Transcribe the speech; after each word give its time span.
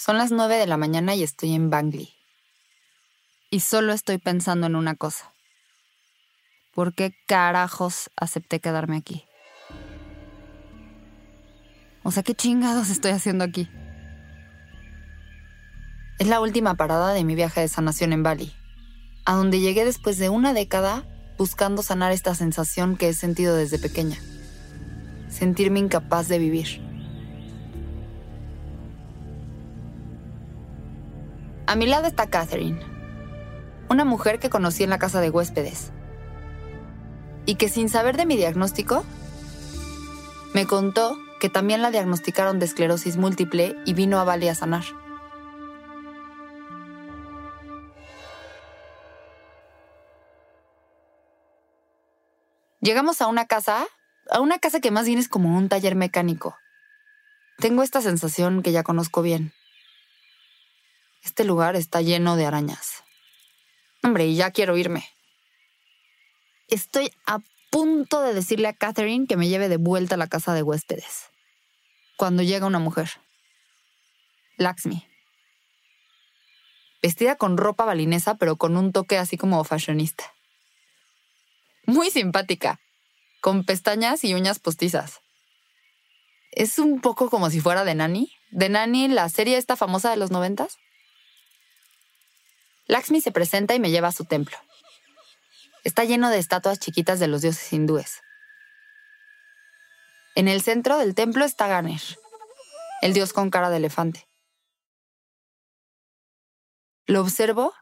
Son 0.00 0.16
las 0.16 0.30
nueve 0.32 0.56
de 0.56 0.66
la 0.66 0.78
mañana 0.78 1.14
y 1.14 1.22
estoy 1.22 1.52
en 1.52 1.68
Bangli. 1.68 2.14
Y 3.50 3.60
solo 3.60 3.92
estoy 3.92 4.16
pensando 4.16 4.66
en 4.66 4.74
una 4.74 4.94
cosa. 4.94 5.34
¿Por 6.74 6.94
qué 6.94 7.12
carajos 7.26 8.08
acepté 8.16 8.60
quedarme 8.60 8.96
aquí? 8.96 9.26
O 12.02 12.10
sea, 12.12 12.22
¿qué 12.22 12.34
chingados 12.34 12.88
estoy 12.88 13.10
haciendo 13.10 13.44
aquí? 13.44 13.68
Es 16.18 16.28
la 16.28 16.40
última 16.40 16.76
parada 16.76 17.12
de 17.12 17.22
mi 17.22 17.34
viaje 17.34 17.60
de 17.60 17.68
sanación 17.68 18.14
en 18.14 18.22
Bali, 18.22 18.54
a 19.26 19.34
donde 19.34 19.60
llegué 19.60 19.84
después 19.84 20.16
de 20.16 20.30
una 20.30 20.54
década 20.54 21.04
buscando 21.36 21.82
sanar 21.82 22.12
esta 22.12 22.34
sensación 22.34 22.96
que 22.96 23.10
he 23.10 23.12
sentido 23.12 23.54
desde 23.54 23.78
pequeña. 23.78 24.16
Sentirme 25.28 25.78
incapaz 25.78 26.26
de 26.28 26.38
vivir. 26.38 26.89
A 31.70 31.76
mi 31.76 31.86
lado 31.86 32.08
está 32.08 32.26
Catherine, 32.26 32.80
una 33.88 34.04
mujer 34.04 34.40
que 34.40 34.50
conocí 34.50 34.82
en 34.82 34.90
la 34.90 34.98
casa 34.98 35.20
de 35.20 35.30
huéspedes 35.30 35.92
y 37.46 37.54
que 37.54 37.68
sin 37.68 37.88
saber 37.88 38.16
de 38.16 38.26
mi 38.26 38.36
diagnóstico, 38.36 39.04
me 40.52 40.66
contó 40.66 41.16
que 41.38 41.48
también 41.48 41.80
la 41.80 41.92
diagnosticaron 41.92 42.58
de 42.58 42.66
esclerosis 42.66 43.18
múltiple 43.18 43.76
y 43.86 43.94
vino 43.94 44.18
a 44.18 44.24
Bali 44.24 44.48
a 44.48 44.56
sanar. 44.56 44.82
Llegamos 52.80 53.22
a 53.22 53.28
una 53.28 53.46
casa, 53.46 53.86
a 54.28 54.40
una 54.40 54.58
casa 54.58 54.80
que 54.80 54.90
más 54.90 55.06
bien 55.06 55.20
es 55.20 55.28
como 55.28 55.56
un 55.56 55.68
taller 55.68 55.94
mecánico. 55.94 56.56
Tengo 57.58 57.84
esta 57.84 58.02
sensación 58.02 58.64
que 58.64 58.72
ya 58.72 58.82
conozco 58.82 59.22
bien. 59.22 59.52
Este 61.22 61.44
lugar 61.44 61.76
está 61.76 62.00
lleno 62.00 62.36
de 62.36 62.46
arañas. 62.46 63.04
Hombre, 64.02 64.26
y 64.26 64.36
ya 64.36 64.50
quiero 64.50 64.76
irme. 64.76 65.06
Estoy 66.68 67.12
a 67.26 67.40
punto 67.70 68.22
de 68.22 68.34
decirle 68.34 68.68
a 68.68 68.72
Catherine 68.72 69.26
que 69.26 69.36
me 69.36 69.48
lleve 69.48 69.68
de 69.68 69.76
vuelta 69.76 70.14
a 70.14 70.18
la 70.18 70.28
casa 70.28 70.54
de 70.54 70.62
huéspedes. 70.62 71.30
Cuando 72.16 72.42
llega 72.42 72.66
una 72.66 72.78
mujer. 72.78 73.10
Laxmi. 74.56 75.06
Vestida 77.02 77.36
con 77.36 77.56
ropa 77.56 77.84
balinesa, 77.84 78.34
pero 78.36 78.56
con 78.56 78.76
un 78.76 78.92
toque 78.92 79.16
así 79.16 79.36
como 79.36 79.62
fashionista. 79.64 80.24
Muy 81.86 82.10
simpática, 82.10 82.78
con 83.40 83.64
pestañas 83.64 84.22
y 84.22 84.34
uñas 84.34 84.58
postizas. 84.58 85.20
Es 86.52 86.78
un 86.78 87.00
poco 87.00 87.30
como 87.30 87.48
si 87.48 87.60
fuera 87.60 87.84
de 87.84 87.94
Nani. 87.94 88.32
De 88.50 88.68
Nani, 88.68 89.08
la 89.08 89.28
serie 89.28 89.56
esta 89.56 89.76
famosa 89.76 90.10
de 90.10 90.16
los 90.16 90.30
noventas. 90.30 90.78
Laxmi 92.90 93.20
se 93.20 93.30
presenta 93.30 93.76
y 93.76 93.78
me 93.78 93.92
lleva 93.92 94.08
a 94.08 94.12
su 94.12 94.24
templo. 94.24 94.56
Está 95.84 96.02
lleno 96.02 96.28
de 96.28 96.38
estatuas 96.38 96.80
chiquitas 96.80 97.20
de 97.20 97.28
los 97.28 97.40
dioses 97.40 97.72
hindúes. 97.72 98.20
En 100.34 100.48
el 100.48 100.60
centro 100.60 100.98
del 100.98 101.14
templo 101.14 101.44
está 101.44 101.68
Ganesh, 101.68 102.18
el 103.00 103.12
dios 103.12 103.32
con 103.32 103.48
cara 103.48 103.70
de 103.70 103.76
elefante. 103.76 104.28
Lo 107.06 107.20
observo 107.20 107.72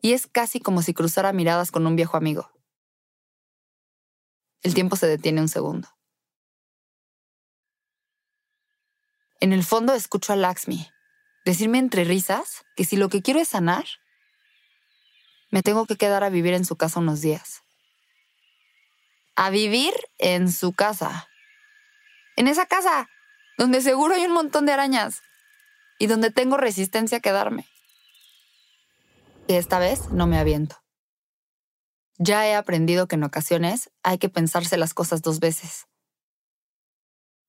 y 0.00 0.12
es 0.12 0.28
casi 0.28 0.60
como 0.60 0.82
si 0.82 0.94
cruzara 0.94 1.32
miradas 1.32 1.72
con 1.72 1.84
un 1.84 1.96
viejo 1.96 2.16
amigo. 2.16 2.48
El 4.62 4.74
tiempo 4.74 4.94
se 4.94 5.08
detiene 5.08 5.40
un 5.40 5.48
segundo. 5.48 5.88
En 9.40 9.52
el 9.52 9.64
fondo 9.64 9.94
escucho 9.94 10.32
a 10.32 10.36
Laxmi 10.36 10.88
decirme 11.44 11.78
entre 11.78 12.04
risas 12.04 12.64
que 12.76 12.84
si 12.84 12.96
lo 12.96 13.08
que 13.08 13.20
quiero 13.20 13.40
es 13.40 13.48
sanar, 13.48 13.86
me 15.50 15.62
tengo 15.62 15.86
que 15.86 15.96
quedar 15.96 16.24
a 16.24 16.30
vivir 16.30 16.54
en 16.54 16.64
su 16.64 16.76
casa 16.76 17.00
unos 17.00 17.20
días. 17.20 17.62
A 19.34 19.50
vivir 19.50 19.92
en 20.18 20.52
su 20.52 20.72
casa. 20.72 21.28
En 22.36 22.48
esa 22.48 22.66
casa, 22.66 23.08
donde 23.56 23.80
seguro 23.80 24.14
hay 24.14 24.24
un 24.24 24.32
montón 24.32 24.66
de 24.66 24.72
arañas 24.72 25.22
y 25.98 26.06
donde 26.06 26.30
tengo 26.30 26.56
resistencia 26.56 27.18
a 27.18 27.20
quedarme. 27.20 27.66
Y 29.46 29.54
esta 29.54 29.78
vez 29.78 30.10
no 30.10 30.26
me 30.26 30.38
aviento. 30.38 30.76
Ya 32.18 32.46
he 32.46 32.54
aprendido 32.54 33.06
que 33.06 33.16
en 33.16 33.24
ocasiones 33.24 33.90
hay 34.02 34.18
que 34.18 34.28
pensarse 34.28 34.76
las 34.76 34.92
cosas 34.92 35.22
dos 35.22 35.40
veces. 35.40 35.86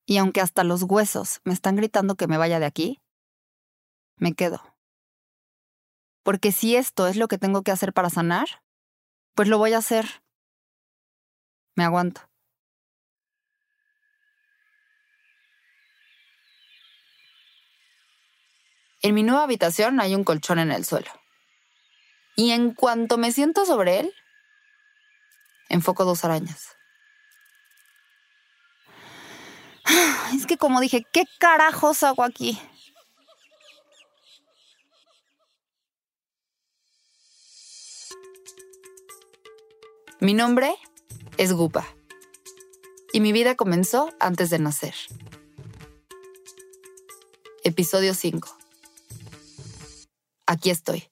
Y 0.05 0.17
aunque 0.17 0.41
hasta 0.41 0.63
los 0.63 0.83
huesos 0.83 1.41
me 1.43 1.53
están 1.53 1.75
gritando 1.75 2.15
que 2.15 2.27
me 2.27 2.37
vaya 2.37 2.59
de 2.59 2.65
aquí, 2.65 3.01
me 4.15 4.33
quedo. 4.33 4.61
Porque 6.29 6.51
si 6.51 6.75
esto 6.75 7.07
es 7.07 7.15
lo 7.15 7.27
que 7.27 7.39
tengo 7.39 7.63
que 7.63 7.71
hacer 7.71 7.91
para 7.91 8.11
sanar, 8.11 8.61
pues 9.33 9.47
lo 9.47 9.57
voy 9.57 9.73
a 9.73 9.79
hacer. 9.79 10.21
Me 11.73 11.83
aguanto. 11.83 12.21
En 19.01 19.15
mi 19.15 19.23
nueva 19.23 19.41
habitación 19.41 19.99
hay 19.99 20.13
un 20.13 20.23
colchón 20.23 20.59
en 20.59 20.71
el 20.71 20.85
suelo. 20.85 21.09
Y 22.35 22.51
en 22.51 22.75
cuanto 22.75 23.17
me 23.17 23.31
siento 23.31 23.65
sobre 23.65 24.01
él, 24.01 24.13
enfoco 25.67 26.05
dos 26.05 26.23
arañas. 26.25 26.77
Es 30.35 30.45
que 30.45 30.59
como 30.59 30.79
dije, 30.79 31.07
¿qué 31.11 31.23
carajos 31.39 32.03
hago 32.03 32.23
aquí? 32.23 32.61
Mi 40.21 40.33
nombre 40.33 40.75
es 41.37 41.53
Gupa 41.53 41.87
y 43.13 43.21
mi 43.21 43.31
vida 43.31 43.55
comenzó 43.55 44.09
antes 44.19 44.49
de 44.49 44.59
nacer. 44.59 44.93
Episodio 47.63 48.13
5. 48.13 48.49
Aquí 50.45 50.71
estoy. 50.71 51.05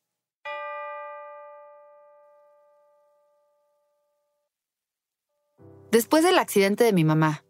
Después 5.90 6.26
del 6.26 6.38
accidente 6.38 6.84
de 6.84 6.92
mi 6.92 7.06
mamá, 7.06 7.46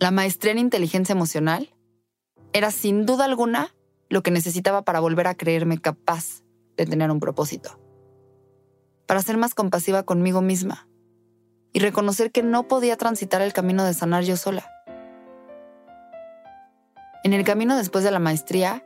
la 0.00 0.10
maestría 0.10 0.52
en 0.52 0.58
inteligencia 0.58 1.14
emocional 1.14 1.74
era 2.52 2.70
sin 2.70 3.06
duda 3.06 3.24
alguna 3.24 3.74
lo 4.10 4.22
que 4.22 4.30
necesitaba 4.30 4.82
para 4.82 5.00
volver 5.00 5.28
a 5.28 5.34
creerme 5.34 5.80
capaz 5.80 6.42
de 6.76 6.84
tener 6.84 7.10
un 7.10 7.20
propósito. 7.20 7.80
Para 9.06 9.22
ser 9.22 9.38
más 9.38 9.54
compasiva 9.54 10.02
conmigo 10.02 10.42
misma 10.42 10.88
y 11.72 11.80
reconocer 11.80 12.32
que 12.32 12.42
no 12.42 12.68
podía 12.68 12.96
transitar 12.96 13.42
el 13.42 13.52
camino 13.52 13.84
de 13.84 13.94
sanar 13.94 14.24
yo 14.24 14.36
sola. 14.36 14.68
En 17.22 17.32
el 17.32 17.44
camino 17.44 17.76
después 17.76 18.02
de 18.02 18.10
la 18.10 18.18
maestría, 18.18 18.84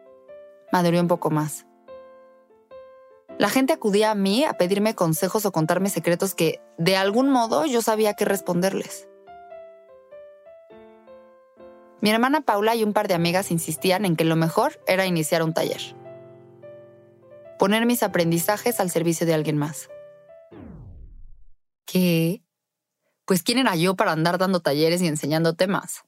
maduré 0.72 1.00
un 1.00 1.08
poco 1.08 1.30
más. 1.30 1.66
La 3.38 3.48
gente 3.48 3.72
acudía 3.72 4.10
a 4.10 4.14
mí 4.14 4.44
a 4.44 4.54
pedirme 4.54 4.94
consejos 4.94 5.44
o 5.44 5.52
contarme 5.52 5.90
secretos 5.90 6.34
que, 6.34 6.60
de 6.78 6.96
algún 6.96 7.30
modo, 7.30 7.66
yo 7.66 7.82
sabía 7.82 8.14
qué 8.14 8.24
responderles. 8.24 9.08
Mi 12.00 12.10
hermana 12.10 12.42
Paula 12.42 12.74
y 12.76 12.84
un 12.84 12.92
par 12.92 13.08
de 13.08 13.14
amigas 13.14 13.50
insistían 13.50 14.04
en 14.04 14.14
que 14.14 14.24
lo 14.24 14.36
mejor 14.36 14.80
era 14.86 15.06
iniciar 15.06 15.42
un 15.42 15.54
taller. 15.54 15.96
Poner 17.58 17.86
mis 17.86 18.02
aprendizajes 18.02 18.78
al 18.78 18.90
servicio 18.90 19.26
de 19.26 19.34
alguien 19.34 19.56
más. 19.56 19.88
¿Qué? 21.86 22.43
Pues 23.26 23.42
¿quién 23.42 23.58
era 23.58 23.74
yo 23.76 23.96
para 23.96 24.12
andar 24.12 24.38
dando 24.38 24.60
talleres 24.60 25.00
y 25.02 25.06
enseñando 25.06 25.54
temas? 25.54 26.04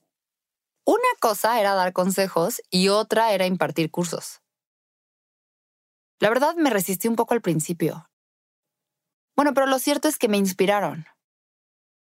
Una 0.84 1.08
cosa 1.20 1.60
era 1.60 1.74
dar 1.74 1.92
consejos 1.92 2.62
y 2.70 2.88
otra 2.88 3.32
era 3.32 3.46
impartir 3.46 3.90
cursos. 3.90 4.40
La 6.20 6.28
verdad 6.28 6.54
me 6.56 6.70
resistí 6.70 7.08
un 7.08 7.16
poco 7.16 7.34
al 7.34 7.42
principio. 7.42 8.10
Bueno, 9.34 9.52
pero 9.52 9.66
lo 9.66 9.78
cierto 9.78 10.08
es 10.08 10.18
que 10.18 10.28
me 10.28 10.36
inspiraron. 10.36 11.06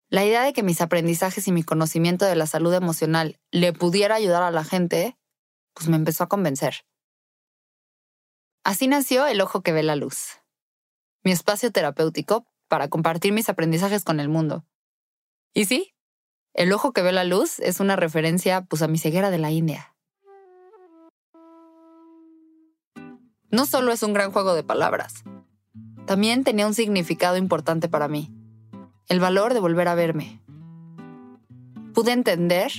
La 0.09 0.25
idea 0.25 0.43
de 0.43 0.53
que 0.53 0.63
mis 0.63 0.81
aprendizajes 0.81 1.47
y 1.47 1.51
mi 1.51 1.63
conocimiento 1.63 2.25
de 2.25 2.35
la 2.35 2.45
salud 2.45 2.73
emocional 2.73 3.39
le 3.51 3.73
pudiera 3.73 4.15
ayudar 4.15 4.43
a 4.43 4.51
la 4.51 4.63
gente, 4.63 5.17
pues 5.73 5.87
me 5.89 5.95
empezó 5.95 6.25
a 6.25 6.29
convencer. 6.29 6.85
Así 8.63 8.87
nació 8.87 9.25
El 9.25 9.41
Ojo 9.41 9.61
que 9.61 9.71
ve 9.71 9.81
la 9.81 9.95
luz, 9.95 10.39
mi 11.23 11.31
espacio 11.31 11.71
terapéutico 11.71 12.45
para 12.67 12.89
compartir 12.89 13.33
mis 13.33 13.49
aprendizajes 13.49 14.03
con 14.03 14.19
el 14.19 14.29
mundo 14.29 14.65
y 15.53 15.65
sí, 15.65 15.93
el 16.53 16.71
ojo 16.71 16.93
que 16.93 17.01
ve 17.01 17.11
la 17.11 17.23
luz 17.23 17.59
es 17.59 17.79
una 17.79 17.95
referencia 17.95 18.61
pues, 18.61 18.81
a 18.81 18.87
mi 18.87 18.97
ceguera 18.97 19.29
de 19.29 19.37
la 19.37 19.51
India. 19.51 19.95
No 23.49 23.65
solo 23.65 23.91
es 23.91 24.01
un 24.03 24.13
gran 24.13 24.31
juego 24.31 24.55
de 24.55 24.63
palabras, 24.63 25.23
también 26.05 26.43
tenía 26.43 26.67
un 26.67 26.73
significado 26.73 27.37
importante 27.37 27.87
para 27.87 28.07
mí, 28.07 28.31
el 29.07 29.19
valor 29.19 29.53
de 29.53 29.59
volver 29.59 29.87
a 29.87 29.95
verme. 29.95 30.41
Pude 31.93 32.11
entender 32.11 32.71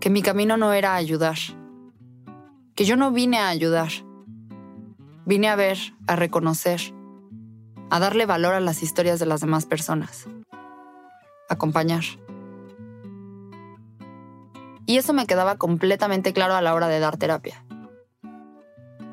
que 0.00 0.10
mi 0.10 0.20
camino 0.20 0.56
no 0.56 0.72
era 0.72 0.94
ayudar, 0.94 1.38
que 2.74 2.84
yo 2.84 2.96
no 2.96 3.12
vine 3.12 3.38
a 3.38 3.48
ayudar, 3.48 3.90
Vine 5.26 5.48
a 5.48 5.56
ver, 5.56 5.78
a 6.06 6.16
reconocer, 6.16 6.80
a 7.88 7.98
darle 7.98 8.26
valor 8.26 8.52
a 8.52 8.60
las 8.60 8.82
historias 8.82 9.18
de 9.18 9.24
las 9.24 9.40
demás 9.40 9.64
personas. 9.64 10.28
Acompañar. 11.48 12.04
Y 14.86 14.98
eso 14.98 15.12
me 15.12 15.26
quedaba 15.26 15.56
completamente 15.56 16.32
claro 16.32 16.54
a 16.54 16.62
la 16.62 16.74
hora 16.74 16.88
de 16.88 17.00
dar 17.00 17.16
terapia. 17.16 17.64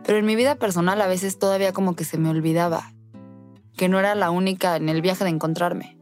Pero 0.04 0.18
en 0.18 0.26
mi 0.26 0.36
vida 0.36 0.56
personal 0.56 1.00
a 1.02 1.08
veces 1.08 1.40
todavía 1.40 1.74
como 1.74 1.96
que 1.96 2.04
se 2.04 2.18
me 2.18 2.30
olvidaba 2.30 2.94
que 3.78 3.90
no 3.90 4.00
era 4.00 4.16
la 4.16 4.32
única 4.32 4.76
en 4.76 4.90
el 4.90 5.02
viaje 5.02 5.24
de 5.24 5.30
encontrarme. 5.30 5.98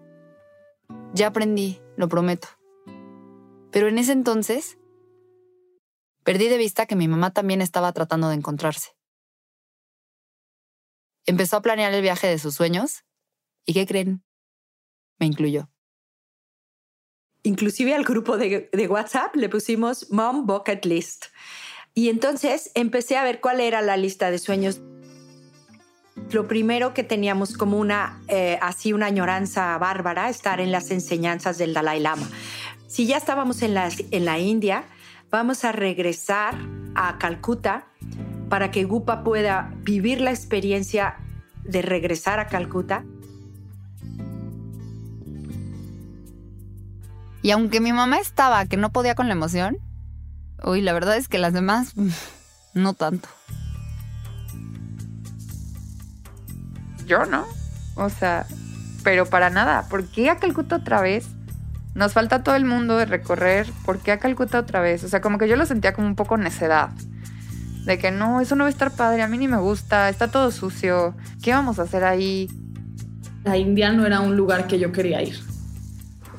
Ya 1.13 1.27
aprendí, 1.27 1.79
lo 1.95 2.09
prometo. 2.09 2.47
Pero 3.71 3.87
en 3.87 3.97
ese 3.97 4.11
entonces, 4.11 4.77
perdí 6.23 6.47
de 6.47 6.57
vista 6.57 6.85
que 6.85 6.95
mi 6.95 7.07
mamá 7.07 7.31
también 7.31 7.61
estaba 7.61 7.93
tratando 7.93 8.29
de 8.29 8.35
encontrarse. 8.35 8.95
Empezó 11.25 11.57
a 11.57 11.61
planear 11.61 11.93
el 11.93 12.01
viaje 12.01 12.27
de 12.27 12.39
sus 12.39 12.55
sueños 12.55 13.05
y 13.65 13.73
¿qué 13.73 13.85
creen? 13.85 14.23
Me 15.19 15.27
incluyó. 15.27 15.69
Inclusive 17.43 17.95
al 17.95 18.03
grupo 18.03 18.37
de, 18.37 18.69
WhatsApp 18.89 19.35
le 19.35 19.49
pusimos 19.49 20.11
Mom 20.11 20.45
Bucket 20.45 20.85
List. 20.85 21.25
Y 21.93 22.09
entonces 22.09 22.71
empecé 22.75 23.17
a 23.17 23.23
ver 23.23 23.39
cuál 23.39 23.59
era 23.59 23.81
la 23.81 23.97
lista 23.97 24.31
de 24.31 24.39
sueños 24.39 24.81
lo 26.31 26.47
primero 26.47 26.93
que 26.93 27.03
teníamos 27.03 27.55
como 27.55 27.79
una, 27.79 28.21
eh, 28.27 28.59
así 28.61 28.93
una 28.93 29.07
añoranza 29.07 29.77
bárbara, 29.77 30.29
estar 30.29 30.59
en 30.59 30.71
las 30.71 30.91
enseñanzas 30.91 31.57
del 31.57 31.73
Dalai 31.73 31.99
Lama. 32.01 32.29
Si 32.87 33.07
ya 33.07 33.17
estábamos 33.17 33.61
en 33.61 33.73
la, 33.73 33.89
en 34.11 34.25
la 34.25 34.37
India, 34.37 34.83
vamos 35.31 35.63
a 35.63 35.71
regresar 35.71 36.55
a 36.93 37.17
Calcuta 37.17 37.87
para 38.49 38.71
que 38.71 38.83
Gupa 38.83 39.23
pueda 39.23 39.73
vivir 39.83 40.21
la 40.21 40.31
experiencia 40.31 41.17
de 41.63 41.81
regresar 41.81 42.39
a 42.39 42.47
Calcuta. 42.47 43.05
Y 47.41 47.51
aunque 47.51 47.79
mi 47.79 47.93
mamá 47.93 48.17
estaba 48.17 48.65
que 48.65 48.77
no 48.77 48.91
podía 48.91 49.15
con 49.15 49.27
la 49.27 49.33
emoción, 49.33 49.77
uy, 50.63 50.81
la 50.81 50.93
verdad 50.93 51.17
es 51.17 51.27
que 51.27 51.37
las 51.37 51.53
demás 51.53 51.93
no 52.73 52.93
tanto. 52.93 53.29
yo, 57.09 57.25
¿no? 57.25 57.45
O 57.95 58.09
sea, 58.09 58.45
pero 59.03 59.25
para 59.25 59.49
nada. 59.49 59.87
¿Por 59.89 60.05
qué 60.05 60.29
a 60.29 60.37
Calcuta 60.37 60.77
otra 60.77 61.01
vez? 61.01 61.27
Nos 61.95 62.13
falta 62.13 62.43
todo 62.43 62.55
el 62.55 62.63
mundo 62.63 62.95
de 62.97 63.05
recorrer. 63.05 63.67
¿Por 63.83 63.99
qué 63.99 64.13
a 64.13 64.19
Calcuta 64.19 64.59
otra 64.59 64.79
vez? 64.79 65.03
O 65.03 65.09
sea, 65.09 65.19
como 65.19 65.37
que 65.37 65.49
yo 65.49 65.57
lo 65.57 65.65
sentía 65.65 65.93
como 65.93 66.07
un 66.07 66.15
poco 66.15 66.37
necedad. 66.37 66.91
De 67.83 67.97
que 67.97 68.11
no, 68.11 68.39
eso 68.39 68.55
no 68.55 68.63
va 68.65 68.67
a 68.67 68.71
estar 68.71 68.91
padre, 68.91 69.23
a 69.23 69.27
mí 69.27 69.37
ni 69.37 69.47
me 69.47 69.57
gusta, 69.57 70.07
está 70.09 70.29
todo 70.29 70.51
sucio. 70.51 71.15
¿Qué 71.41 71.51
vamos 71.51 71.79
a 71.79 71.83
hacer 71.83 72.03
ahí? 72.03 72.47
La 73.43 73.57
India 73.57 73.91
no 73.91 74.05
era 74.05 74.19
un 74.19 74.37
lugar 74.37 74.67
que 74.67 74.77
yo 74.77 74.91
quería 74.91 75.21
ir. 75.23 75.39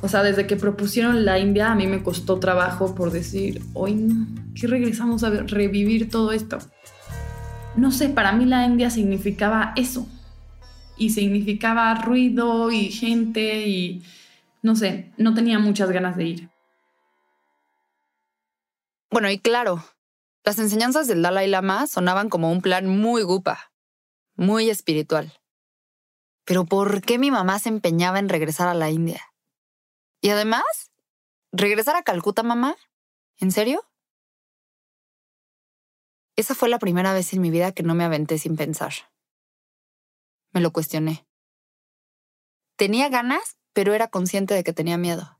O 0.02 0.08
sea, 0.08 0.22
desde 0.22 0.46
que 0.46 0.56
propusieron 0.56 1.24
la 1.24 1.38
India 1.38 1.72
a 1.72 1.74
mí 1.74 1.86
me 1.86 2.02
costó 2.02 2.38
trabajo 2.38 2.94
por 2.94 3.10
decir, 3.10 3.62
hoy 3.74 4.08
¿qué 4.54 4.66
regresamos 4.66 5.24
a 5.24 5.30
revivir 5.30 6.10
todo 6.10 6.32
esto? 6.32 6.58
No 7.76 7.90
sé, 7.92 8.08
para 8.08 8.32
mí 8.32 8.46
la 8.46 8.64
India 8.64 8.90
significaba 8.90 9.72
eso, 9.76 10.06
y 11.00 11.10
significaba 11.10 11.94
ruido 11.94 12.70
y 12.70 12.90
gente 12.90 13.66
y 13.66 14.02
no 14.62 14.76
sé, 14.76 15.10
no 15.16 15.32
tenía 15.32 15.58
muchas 15.58 15.90
ganas 15.90 16.14
de 16.14 16.24
ir. 16.24 16.50
Bueno, 19.10 19.30
y 19.30 19.38
claro, 19.38 19.82
las 20.44 20.58
enseñanzas 20.58 21.08
del 21.08 21.22
Dalai 21.22 21.48
Lama 21.48 21.86
sonaban 21.86 22.28
como 22.28 22.52
un 22.52 22.60
plan 22.60 22.86
muy 22.86 23.22
gupa, 23.22 23.72
muy 24.36 24.68
espiritual. 24.68 25.32
Pero 26.44 26.66
¿por 26.66 27.00
qué 27.00 27.18
mi 27.18 27.30
mamá 27.30 27.58
se 27.58 27.70
empeñaba 27.70 28.18
en 28.18 28.28
regresar 28.28 28.68
a 28.68 28.74
la 28.74 28.90
India? 28.90 29.22
Y 30.20 30.30
además, 30.30 30.92
¿regresar 31.52 31.96
a 31.96 32.02
Calcuta, 32.02 32.42
mamá? 32.42 32.76
¿En 33.38 33.52
serio? 33.52 33.82
Esa 36.36 36.54
fue 36.54 36.68
la 36.68 36.78
primera 36.78 37.12
vez 37.12 37.32
en 37.32 37.40
mi 37.40 37.50
vida 37.50 37.72
que 37.72 37.82
no 37.82 37.94
me 37.94 38.04
aventé 38.04 38.38
sin 38.38 38.56
pensar. 38.56 38.92
Me 40.52 40.60
lo 40.60 40.72
cuestioné. 40.72 41.26
Tenía 42.76 43.08
ganas, 43.08 43.58
pero 43.72 43.94
era 43.94 44.08
consciente 44.08 44.54
de 44.54 44.64
que 44.64 44.72
tenía 44.72 44.98
miedo. 44.98 45.38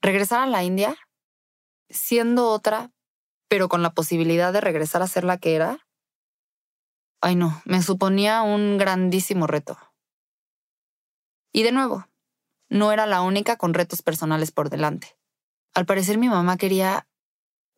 Regresar 0.00 0.40
a 0.40 0.46
la 0.46 0.62
India, 0.64 0.96
siendo 1.88 2.48
otra, 2.48 2.92
pero 3.48 3.68
con 3.68 3.82
la 3.82 3.94
posibilidad 3.94 4.52
de 4.52 4.60
regresar 4.60 5.02
a 5.02 5.08
ser 5.08 5.24
la 5.24 5.38
que 5.38 5.54
era, 5.54 5.86
ay 7.20 7.34
no, 7.34 7.62
me 7.64 7.82
suponía 7.82 8.42
un 8.42 8.78
grandísimo 8.78 9.46
reto. 9.46 9.76
Y 11.52 11.62
de 11.62 11.72
nuevo, 11.72 12.06
no 12.68 12.92
era 12.92 13.06
la 13.06 13.22
única 13.22 13.56
con 13.56 13.74
retos 13.74 14.02
personales 14.02 14.50
por 14.50 14.70
delante. 14.70 15.16
Al 15.74 15.86
parecer 15.86 16.18
mi 16.18 16.28
mamá 16.28 16.56
quería 16.56 17.06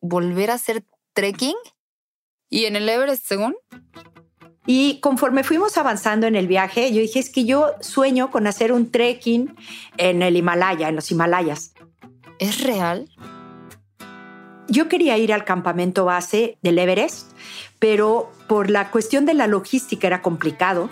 volver 0.01 0.51
a 0.51 0.55
hacer 0.55 0.85
trekking 1.13 1.55
y 2.49 2.65
en 2.65 2.75
el 2.75 2.89
Everest, 2.89 3.25
según, 3.25 3.55
y 4.65 4.99
conforme 4.99 5.43
fuimos 5.43 5.77
avanzando 5.77 6.27
en 6.27 6.35
el 6.35 6.47
viaje, 6.47 6.93
yo 6.93 7.01
dije, 7.01 7.19
es 7.19 7.29
que 7.29 7.45
yo 7.45 7.71
sueño 7.79 8.29
con 8.29 8.45
hacer 8.45 8.71
un 8.71 8.91
trekking 8.91 9.55
en 9.97 10.21
el 10.21 10.35
Himalaya, 10.35 10.89
en 10.89 10.95
los 10.95 11.09
Himalayas. 11.11 11.73
¿Es 12.39 12.61
real? 12.63 13.09
Yo 14.67 14.87
quería 14.87 15.17
ir 15.17 15.33
al 15.33 15.45
campamento 15.45 16.05
base 16.05 16.57
del 16.61 16.77
Everest, 16.77 17.31
pero 17.79 18.31
por 18.47 18.69
la 18.69 18.91
cuestión 18.91 19.25
de 19.25 19.33
la 19.33 19.47
logística 19.47 20.07
era 20.07 20.21
complicado. 20.21 20.89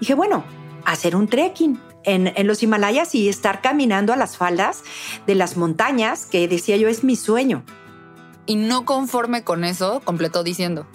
Dije, 0.00 0.14
bueno, 0.14 0.44
hacer 0.84 1.14
un 1.14 1.28
trekking 1.28 1.78
en, 2.04 2.32
en, 2.34 2.46
los 2.46 2.62
Himalayas 2.62 3.14
y 3.14 3.28
estar 3.28 3.60
caminando 3.60 4.12
a 4.12 4.16
las 4.16 4.36
faldas 4.36 4.82
de 5.26 5.34
las 5.34 5.56
montañas, 5.56 6.26
que 6.26 6.48
decía 6.48 6.76
yo 6.76 6.88
es 6.88 7.04
mi 7.04 7.16
sueño. 7.16 7.64
Y 8.46 8.56
no 8.56 8.84
conforme 8.84 9.44
con 9.44 9.64
eso, 9.64 10.00
completó 10.04 10.42
diciendo, 10.42 10.86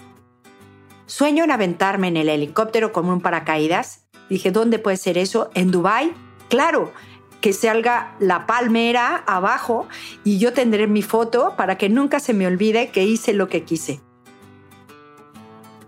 Sueño 1.07 1.45
en 1.45 1.51
aventarme 1.51 2.09
en 2.09 2.18
el 2.18 2.28
helicóptero 2.28 2.92
con 2.92 3.09
un 3.09 3.21
paracaídas. 3.21 4.04
Dije, 4.30 4.52
¿dónde 4.52 4.78
puede 4.78 4.97
ser 4.97 5.18
eso? 5.18 5.49
¿En 5.54 5.71
Dubai? 5.71 6.14
Claro, 6.49 6.92
que 7.40 7.54
salga 7.54 8.14
la 8.19 8.45
palmera 8.45 9.23
abajo 9.26 9.87
y 10.26 10.37
yo 10.37 10.52
tendré 10.52 10.85
mi 10.85 11.02
foto 11.02 11.56
para 11.56 11.78
que 11.78 11.87
nunca 11.87 12.19
se 12.19 12.33
me 12.33 12.45
olvide 12.45 12.90
que 12.90 13.06
hice 13.06 13.31
lo 13.31 13.47
que 13.47 13.64
quise. 13.64 14.02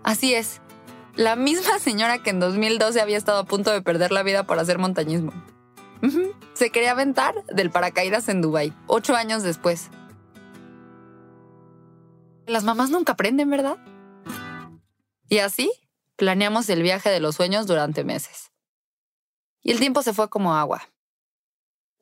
Así 0.02 0.32
es. 0.32 0.59
La 1.20 1.36
misma 1.36 1.78
señora 1.78 2.22
que 2.22 2.30
en 2.30 2.40
2012 2.40 2.98
había 2.98 3.18
estado 3.18 3.40
a 3.40 3.44
punto 3.44 3.70
de 3.70 3.82
perder 3.82 4.10
la 4.10 4.22
vida 4.22 4.44
por 4.44 4.58
hacer 4.58 4.78
montañismo. 4.78 5.34
Se 6.54 6.70
quería 6.70 6.92
aventar 6.92 7.44
del 7.44 7.70
paracaídas 7.70 8.30
en 8.30 8.40
Dubai, 8.40 8.72
ocho 8.86 9.14
años 9.14 9.42
después. 9.42 9.90
Las 12.46 12.64
mamás 12.64 12.88
nunca 12.88 13.12
aprenden, 13.12 13.50
¿verdad? 13.50 13.76
Y 15.28 15.40
así 15.40 15.70
planeamos 16.16 16.70
el 16.70 16.80
viaje 16.80 17.10
de 17.10 17.20
los 17.20 17.36
sueños 17.36 17.66
durante 17.66 18.02
meses. 18.02 18.50
Y 19.60 19.72
el 19.72 19.78
tiempo 19.78 20.00
se 20.00 20.14
fue 20.14 20.30
como 20.30 20.54
agua. 20.54 20.88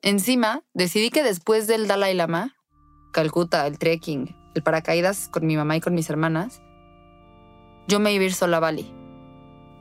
Encima, 0.01 0.63
decidí 0.73 1.09
que 1.09 1.23
después 1.23 1.67
del 1.67 1.89
Dalai 1.89 2.13
Lama, 2.13 2.55
Calcuta, 3.11 3.67
el 3.67 3.79
trekking, 3.79 4.33
el 4.55 4.63
paracaídas 4.63 5.27
con 5.27 5.45
mi 5.45 5.57
mamá 5.57 5.75
y 5.75 5.81
con 5.81 5.93
mis 5.93 6.09
hermanas, 6.09 6.61
yo 7.89 7.99
me 7.99 8.13
iba 8.13 8.23
a 8.23 8.27
ir 8.27 8.33
sola 8.33 8.57
a 8.57 8.61
Bali. 8.61 8.98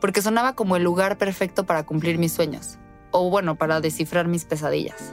Porque 0.00 0.22
sonaba 0.22 0.54
como 0.54 0.76
el 0.76 0.84
lugar 0.84 1.18
perfecto 1.18 1.66
para 1.66 1.84
cumplir 1.84 2.18
mis 2.18 2.32
sueños. 2.32 2.78
O 3.10 3.30
bueno, 3.30 3.56
para 3.56 3.80
descifrar 3.80 4.28
mis 4.28 4.44
pesadillas. 4.44 5.12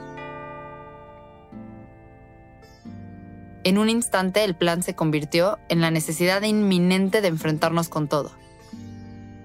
En 3.65 3.79
un 3.79 3.89
instante 3.89 4.43
el 4.43 4.55
plan 4.55 4.83
se 4.83 4.93
convirtió 4.93 5.57
en 5.69 5.81
la 5.81 5.89
necesidad 5.89 6.43
inminente 6.43 7.21
de 7.21 7.29
enfrentarnos 7.29 7.89
con 7.89 8.07
todo. 8.07 8.31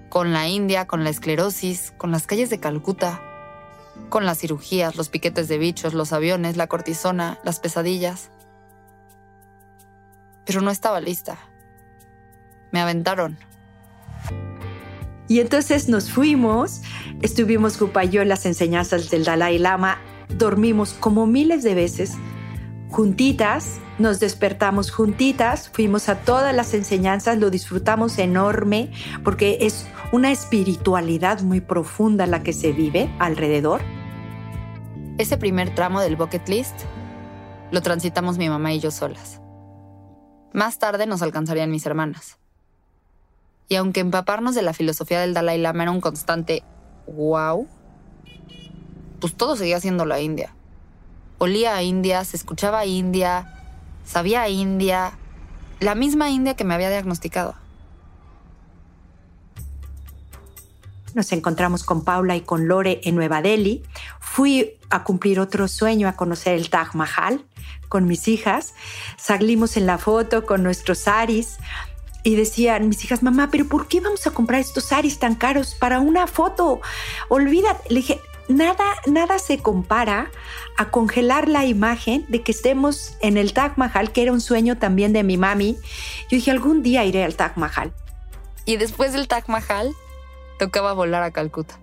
Con 0.09 0.31
la 0.31 0.47
India, 0.47 0.85
con 0.85 1.03
la 1.03 1.09
esclerosis, 1.09 1.91
con 1.97 2.11
las 2.11 2.27
calles 2.27 2.51
de 2.51 2.59
Calcuta, 2.59 3.19
con 4.09 4.27
las 4.27 4.37
cirugías, 4.37 4.95
los 4.95 5.09
piquetes 5.09 5.47
de 5.47 5.57
bichos, 5.57 5.95
los 5.95 6.13
aviones, 6.13 6.55
la 6.55 6.67
cortisona, 6.67 7.39
las 7.43 7.59
pesadillas. 7.59 8.29
Pero 10.45 10.61
no 10.61 10.69
estaba 10.69 11.01
lista. 11.01 11.39
Me 12.71 12.79
aventaron. 12.79 13.39
Y 15.31 15.39
entonces 15.39 15.87
nos 15.87 16.11
fuimos, 16.11 16.81
estuvimos 17.21 17.79
yo 18.09 18.21
en 18.21 18.27
las 18.27 18.45
enseñanzas 18.45 19.09
del 19.09 19.23
Dalai 19.23 19.59
Lama, 19.59 19.97
dormimos 20.27 20.91
como 20.91 21.25
miles 21.25 21.63
de 21.63 21.73
veces 21.73 22.17
juntitas, 22.89 23.79
nos 23.97 24.19
despertamos 24.19 24.91
juntitas, 24.91 25.69
fuimos 25.69 26.09
a 26.09 26.15
todas 26.15 26.53
las 26.53 26.73
enseñanzas, 26.73 27.37
lo 27.37 27.49
disfrutamos 27.49 28.19
enorme 28.19 28.91
porque 29.23 29.59
es 29.61 29.87
una 30.11 30.33
espiritualidad 30.33 31.39
muy 31.43 31.61
profunda 31.61 32.27
la 32.27 32.43
que 32.43 32.51
se 32.51 32.73
vive 32.73 33.09
alrededor. 33.17 33.79
Ese 35.17 35.37
primer 35.37 35.73
tramo 35.73 36.01
del 36.01 36.17
bucket 36.17 36.49
list 36.49 36.75
lo 37.71 37.81
transitamos 37.81 38.37
mi 38.37 38.49
mamá 38.49 38.73
y 38.73 38.81
yo 38.81 38.91
solas. 38.91 39.39
Más 40.51 40.77
tarde 40.77 41.07
nos 41.07 41.21
alcanzarían 41.21 41.71
mis 41.71 41.85
hermanas. 41.85 42.40
Y 43.71 43.77
aunque 43.77 44.01
empaparnos 44.01 44.53
de 44.53 44.63
la 44.63 44.73
filosofía 44.73 45.21
del 45.21 45.33
Dalai 45.33 45.57
Lama 45.57 45.83
era 45.83 45.93
un 45.93 46.01
constante 46.01 46.61
wow, 47.07 47.69
pues 49.21 49.33
todo 49.33 49.55
seguía 49.55 49.79
siendo 49.79 50.03
la 50.03 50.19
India. 50.19 50.53
Olía 51.37 51.77
a 51.77 51.81
India, 51.81 52.25
se 52.25 52.35
escuchaba 52.35 52.79
a 52.79 52.85
India, 52.85 53.47
sabía 54.03 54.41
a 54.41 54.49
India, 54.49 55.13
la 55.79 55.95
misma 55.95 56.29
India 56.29 56.57
que 56.57 56.65
me 56.65 56.73
había 56.73 56.89
diagnosticado. 56.89 57.55
Nos 61.13 61.31
encontramos 61.31 61.85
con 61.85 62.03
Paula 62.03 62.35
y 62.35 62.41
con 62.41 62.67
Lore 62.67 62.99
en 63.05 63.15
Nueva 63.15 63.41
Delhi. 63.41 63.83
Fui 64.19 64.79
a 64.89 65.05
cumplir 65.05 65.39
otro 65.39 65.69
sueño, 65.69 66.09
a 66.09 66.17
conocer 66.17 66.55
el 66.55 66.69
Taj 66.69 66.93
Mahal 66.93 67.45
con 67.87 68.05
mis 68.05 68.27
hijas. 68.27 68.73
Salimos 69.17 69.77
en 69.77 69.85
la 69.85 69.97
foto 69.97 70.45
con 70.45 70.61
nuestros 70.61 70.99
saris 70.99 71.57
y 72.23 72.35
decían 72.35 72.87
mis 72.87 73.03
hijas, 73.03 73.23
mamá, 73.23 73.49
pero 73.51 73.65
¿por 73.65 73.87
qué 73.87 73.99
vamos 73.99 74.27
a 74.27 74.31
comprar 74.31 74.61
estos 74.61 74.85
saris 74.85 75.19
tan 75.19 75.35
caros 75.35 75.75
para 75.75 75.99
una 75.99 76.27
foto? 76.27 76.81
Olvídate. 77.29 77.89
Le 77.89 77.95
dije, 77.97 78.21
nada, 78.47 78.85
nada 79.07 79.39
se 79.39 79.57
compara 79.59 80.29
a 80.77 80.89
congelar 80.89 81.47
la 81.47 81.65
imagen 81.65 82.25
de 82.29 82.41
que 82.41 82.51
estemos 82.51 83.17
en 83.21 83.37
el 83.37 83.53
Taj 83.53 83.77
Mahal, 83.77 84.11
que 84.11 84.21
era 84.21 84.31
un 84.31 84.41
sueño 84.41 84.77
también 84.77 85.13
de 85.13 85.23
mi 85.23 85.37
mami. 85.37 85.77
Yo 86.29 86.35
dije, 86.37 86.51
algún 86.51 86.83
día 86.83 87.05
iré 87.05 87.23
al 87.23 87.35
Taj 87.35 87.57
Mahal. 87.57 87.93
Y 88.65 88.77
después 88.77 89.13
del 89.13 89.27
Taj 89.27 89.47
Mahal, 89.47 89.93
tocaba 90.59 90.93
volar 90.93 91.23
a 91.23 91.31
Calcuta. 91.31 91.79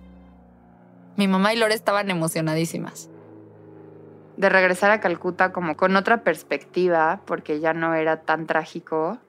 Mi 1.17 1.27
mamá 1.27 1.53
y 1.53 1.57
Lore 1.57 1.73
estaban 1.73 2.09
emocionadísimas. 2.09 3.09
De 4.37 4.47
regresar 4.47 4.91
a 4.91 5.01
Calcuta 5.01 5.51
como 5.51 5.75
con 5.75 5.97
otra 5.97 6.23
perspectiva, 6.23 7.21
porque 7.25 7.59
ya 7.59 7.73
no 7.73 7.93
era 7.93 8.21
tan 8.21 8.47
trágico, 8.47 9.19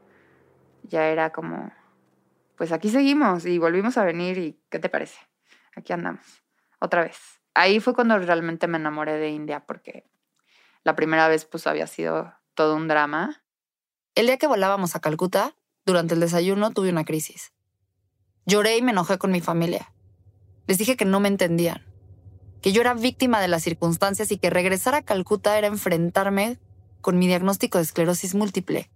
ya 0.82 1.08
era 1.08 1.30
como, 1.30 1.72
pues 2.56 2.72
aquí 2.72 2.90
seguimos 2.90 3.46
y 3.46 3.58
volvimos 3.58 3.96
a 3.98 4.04
venir 4.04 4.38
y 4.38 4.60
¿qué 4.70 4.78
te 4.78 4.88
parece? 4.88 5.18
Aquí 5.76 5.92
andamos, 5.92 6.42
otra 6.78 7.04
vez. 7.04 7.18
Ahí 7.54 7.80
fue 7.80 7.94
cuando 7.94 8.18
realmente 8.18 8.66
me 8.66 8.78
enamoré 8.78 9.14
de 9.18 9.30
India, 9.30 9.64
porque 9.66 10.08
la 10.84 10.94
primera 10.96 11.28
vez 11.28 11.44
pues 11.44 11.66
había 11.66 11.86
sido 11.86 12.32
todo 12.54 12.76
un 12.76 12.88
drama. 12.88 13.42
El 14.14 14.26
día 14.26 14.38
que 14.38 14.46
volábamos 14.46 14.96
a 14.96 15.00
Calcuta, 15.00 15.54
durante 15.86 16.14
el 16.14 16.20
desayuno 16.20 16.70
tuve 16.70 16.90
una 16.90 17.04
crisis. 17.04 17.52
Lloré 18.46 18.76
y 18.76 18.82
me 18.82 18.92
enojé 18.92 19.18
con 19.18 19.32
mi 19.32 19.40
familia. 19.40 19.92
Les 20.66 20.78
dije 20.78 20.96
que 20.96 21.04
no 21.04 21.20
me 21.20 21.28
entendían, 21.28 21.84
que 22.62 22.72
yo 22.72 22.80
era 22.80 22.94
víctima 22.94 23.40
de 23.40 23.48
las 23.48 23.62
circunstancias 23.62 24.30
y 24.32 24.38
que 24.38 24.50
regresar 24.50 24.94
a 24.94 25.02
Calcuta 25.02 25.56
era 25.58 25.66
enfrentarme 25.66 26.58
con 27.00 27.18
mi 27.18 27.26
diagnóstico 27.26 27.78
de 27.78 27.84
esclerosis 27.84 28.34
múltiple. 28.34 28.90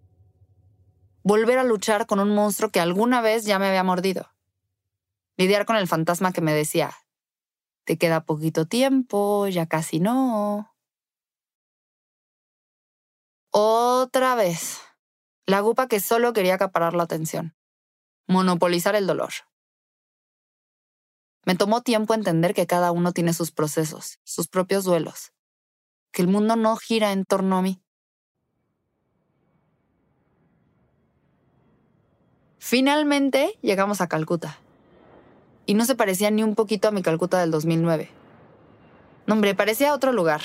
Volver 1.25 1.59
a 1.59 1.65
luchar 1.65 2.07
con 2.07 2.21
un 2.21 2.33
monstruo 2.33 2.71
que 2.71 2.79
alguna 2.79 3.21
vez 3.21 3.45
ya 3.45 3.59
me 3.59 3.67
había 3.67 3.83
mordido. 3.83 4.31
Lidiar 5.37 5.67
con 5.67 5.75
el 5.75 5.89
fantasma 5.89 6.33
que 6.33 6.41
me 6.41 6.55
decía, 6.55 6.95
te 7.83 7.99
queda 7.99 8.25
poquito 8.25 8.67
tiempo, 8.67 9.49
ya 9.49 9.67
casi 9.67 9.99
no. 9.99 10.73
Otra 13.51 14.37
vez. 14.37 14.81
La 15.47 15.59
gupa 15.59 15.89
que 15.89 15.99
solo 15.99 16.33
quería 16.33 16.55
acaparar 16.55 16.95
la 16.95 17.03
atención 17.03 17.57
monopolizar 18.27 18.95
el 18.95 19.07
dolor. 19.07 19.33
Me 21.45 21.55
tomó 21.57 21.83
tiempo 21.83 22.15
entender 22.15 22.55
que 22.55 22.67
cada 22.67 22.91
uno 22.91 23.13
tiene 23.13 23.35
sus 23.35 23.51
procesos, 23.51 24.19
sus 24.25 24.49
propios 24.49 24.85
duelos, 24.85 25.33
que 26.11 26.23
el 26.23 26.29
mundo 26.29 26.57
no 26.57 26.77
gira 26.77 27.13
en 27.13 27.25
torno 27.25 27.59
a 27.59 27.63
mí. 27.63 27.84
Finalmente 32.67 33.59
llegamos 33.61 34.01
a 34.01 34.07
Calcuta. 34.07 34.57
Y 35.67 35.75
no 35.75 35.85
se 35.85 35.97
parecía 35.97 36.31
ni 36.31 36.43
un 36.43 36.55
poquito 36.55 36.89
a 36.89 36.93
mi 36.93 37.03
Calcuta 37.03 37.39
del 37.39 37.51
2009. 37.51 38.09
No, 39.27 39.35
hombre, 39.35 39.55
parecía 39.55 39.93
otro 39.93 40.15
lugar. 40.15 40.41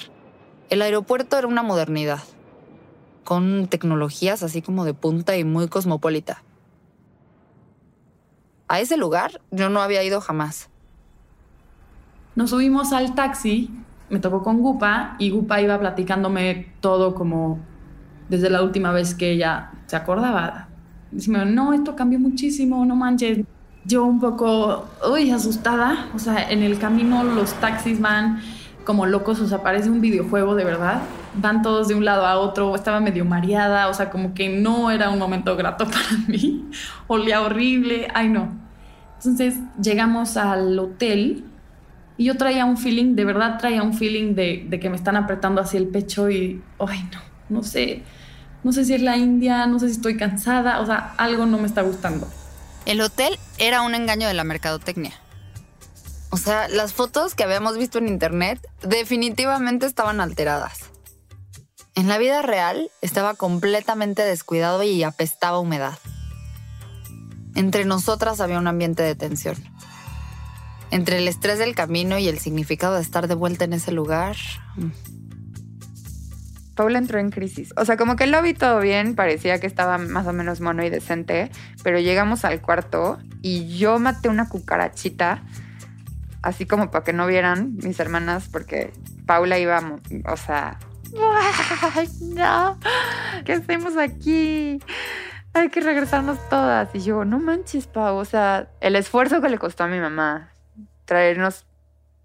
El 0.69 0.81
aeropuerto 0.81 1.37
era 1.37 1.47
una 1.47 1.63
modernidad, 1.63 2.19
con 3.23 3.67
tecnologías 3.67 4.43
así 4.43 4.61
como 4.61 4.83
de 4.83 4.93
punta 4.93 5.37
y 5.37 5.45
muy 5.45 5.69
cosmopolita. 5.69 6.43
A 8.67 8.81
ese 8.81 8.97
lugar 8.97 9.39
yo 9.49 9.69
no 9.69 9.81
había 9.81 10.03
ido 10.03 10.19
jamás. 10.19 10.69
Nos 12.35 12.49
subimos 12.49 12.91
al 12.91 13.15
taxi, 13.15 13.69
me 14.09 14.19
tocó 14.19 14.43
con 14.43 14.59
Gupa 14.59 15.15
y 15.19 15.29
Gupa 15.29 15.61
iba 15.61 15.79
platicándome 15.79 16.73
todo 16.81 17.15
como 17.15 17.59
desde 18.27 18.49
la 18.49 18.61
última 18.61 18.91
vez 18.91 19.15
que 19.15 19.31
ella 19.31 19.71
se 19.87 19.95
acordaba. 19.95 20.68
No, 21.11 21.73
esto 21.73 21.95
cambió 21.95 22.19
muchísimo, 22.19 22.85
no 22.85 22.95
manches. 22.95 23.39
Yo 23.85 24.05
un 24.05 24.19
poco, 24.19 24.87
uy, 25.11 25.31
asustada. 25.31 26.07
O 26.13 26.19
sea, 26.19 26.49
en 26.49 26.61
el 26.63 26.77
camino 26.77 27.23
los 27.23 27.53
taxis 27.55 27.99
van 27.99 28.41
como 28.83 29.05
locos, 29.05 29.39
o 29.39 29.47
sea, 29.47 29.61
parece 29.61 29.89
un 29.89 30.01
videojuego 30.01 30.55
de 30.55 30.65
verdad. 30.65 31.01
Van 31.35 31.61
todos 31.61 31.87
de 31.87 31.95
un 31.95 32.05
lado 32.05 32.25
a 32.25 32.37
otro, 32.39 32.75
estaba 32.75 32.99
medio 32.99 33.25
mareada, 33.25 33.87
o 33.87 33.93
sea, 33.93 34.09
como 34.09 34.33
que 34.33 34.49
no 34.49 34.91
era 34.91 35.09
un 35.09 35.19
momento 35.19 35.55
grato 35.55 35.85
para 35.89 36.27
mí. 36.27 36.65
Olía 37.07 37.41
horrible, 37.41 38.07
ay 38.13 38.29
no. 38.29 38.49
Entonces 39.17 39.55
llegamos 39.81 40.37
al 40.37 40.77
hotel 40.79 41.43
y 42.17 42.25
yo 42.25 42.35
traía 42.35 42.65
un 42.65 42.77
feeling, 42.77 43.15
de 43.15 43.25
verdad 43.25 43.57
traía 43.57 43.83
un 43.83 43.93
feeling 43.93 44.33
de, 44.33 44.65
de 44.69 44.79
que 44.79 44.89
me 44.89 44.95
están 44.95 45.15
apretando 45.15 45.61
hacia 45.61 45.79
el 45.79 45.87
pecho 45.87 46.29
y, 46.29 46.61
ay 46.79 47.09
no, 47.13 47.57
no 47.57 47.63
sé, 47.63 48.03
no 48.63 48.71
sé 48.71 48.85
si 48.85 48.93
es 48.93 49.01
la 49.01 49.17
India, 49.17 49.65
no 49.65 49.79
sé 49.79 49.87
si 49.87 49.95
estoy 49.95 50.17
cansada, 50.17 50.79
o 50.81 50.85
sea, 50.85 51.13
algo 51.17 51.45
no 51.45 51.57
me 51.57 51.67
está 51.67 51.81
gustando. 51.81 52.27
El 52.85 53.01
hotel 53.01 53.37
era 53.57 53.81
un 53.81 53.95
engaño 53.95 54.27
de 54.27 54.33
la 54.33 54.43
mercadotecnia. 54.43 55.13
O 56.31 56.37
sea, 56.37 56.67
las 56.67 56.93
fotos 56.93 57.35
que 57.35 57.43
habíamos 57.43 57.77
visto 57.77 57.97
en 57.97 58.07
internet 58.07 58.59
definitivamente 58.81 59.85
estaban 59.85 60.21
alteradas. 60.21 60.89
En 61.95 62.07
la 62.07 62.17
vida 62.17 62.41
real 62.41 62.91
estaba 63.01 63.33
completamente 63.33 64.21
descuidado 64.21 64.83
y 64.83 65.03
apestaba 65.03 65.59
humedad. 65.59 65.97
Entre 67.55 67.83
nosotras 67.83 68.39
había 68.41 68.59
un 68.59 68.67
ambiente 68.67 69.03
de 69.03 69.15
tensión. 69.15 69.57
Entre 70.91 71.17
el 71.17 71.27
estrés 71.27 71.59
del 71.59 71.75
camino 71.75 72.17
y 72.17 72.27
el 72.27 72.39
significado 72.39 72.95
de 72.95 73.01
estar 73.01 73.27
de 73.27 73.35
vuelta 73.35 73.65
en 73.65 73.73
ese 73.73 73.91
lugar. 73.91 74.37
Paula 76.79 76.97
entró 76.97 77.19
en 77.19 77.29
crisis. 77.29 77.73
O 77.75 77.83
sea, 77.83 77.97
como 77.97 78.15
que 78.15 78.25
lo 78.25 78.41
vi 78.41 78.53
todo 78.53 78.79
bien, 78.79 79.13
parecía 79.13 79.59
que 79.59 79.67
estaba 79.67 79.97
más 79.97 80.25
o 80.27 80.31
menos 80.31 80.61
mono 80.61 80.81
y 80.81 80.89
decente, 80.89 81.51
pero 81.83 81.99
llegamos 81.99 82.45
al 82.45 82.61
cuarto 82.61 83.19
y 83.41 83.77
yo 83.77 83.99
maté 83.99 84.29
una 84.29 84.47
cucarachita 84.47 85.43
así 86.41 86.65
como 86.65 86.89
para 86.89 87.03
que 87.03 87.11
no 87.11 87.27
vieran 87.27 87.75
mis 87.83 87.99
hermanas, 87.99 88.47
porque 88.49 88.93
Paula 89.25 89.59
iba, 89.59 89.97
o 90.25 90.37
sea, 90.37 90.79
¡ay, 91.95 92.07
no! 92.33 92.79
¿Qué 93.43 93.51
hacemos 93.51 93.97
aquí? 93.97 94.79
Hay 95.53 95.67
que 95.71 95.81
regresarnos 95.81 96.39
todas. 96.47 96.95
Y 96.95 97.01
yo, 97.01 97.25
no 97.25 97.39
manches, 97.39 97.87
Pau, 97.87 98.15
o 98.15 98.23
sea, 98.23 98.69
el 98.79 98.95
esfuerzo 98.95 99.41
que 99.41 99.49
le 99.49 99.57
costó 99.57 99.83
a 99.83 99.87
mi 99.87 99.99
mamá 99.99 100.53
traernos 101.03 101.65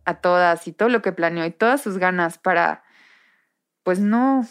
a 0.04 0.14
todas 0.14 0.68
y 0.68 0.72
todo 0.72 0.90
lo 0.90 1.02
que 1.02 1.10
planeó 1.10 1.44
y 1.44 1.50
todas 1.50 1.80
sus 1.80 1.98
ganas 1.98 2.38
para, 2.38 2.83
pues 3.84 4.00
no, 4.00 4.44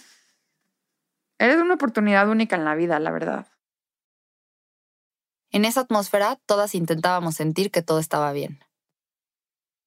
eres 1.38 1.58
una 1.58 1.74
oportunidad 1.74 2.30
única 2.30 2.56
en 2.56 2.64
la 2.64 2.76
vida, 2.76 2.98
la 3.00 3.12
verdad. 3.12 3.48
En 5.52 5.66
esa 5.66 5.82
atmósfera 5.82 6.40
todas 6.46 6.74
intentábamos 6.74 7.36
sentir 7.36 7.70
que 7.70 7.82
todo 7.82 8.00
estaba 8.00 8.32
bien 8.32 8.64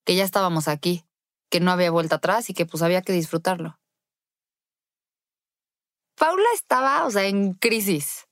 que 0.07 0.15
ya 0.15 0.25
estábamos 0.25 0.69
aquí, 0.69 1.05
que 1.51 1.61
no 1.61 1.73
había 1.73 1.91
vuelta 1.91 2.17
atrás 2.17 2.49
y 2.49 2.55
que 2.55 2.65
pues 2.65 2.83
había 2.83 3.03
que 3.03 3.13
disfrutarlo. 3.13 3.79
Paula 6.17 6.47
estaba, 6.55 7.05
o 7.05 7.11
sea, 7.11 7.27
en 7.27 7.55
crisis. 7.55 8.27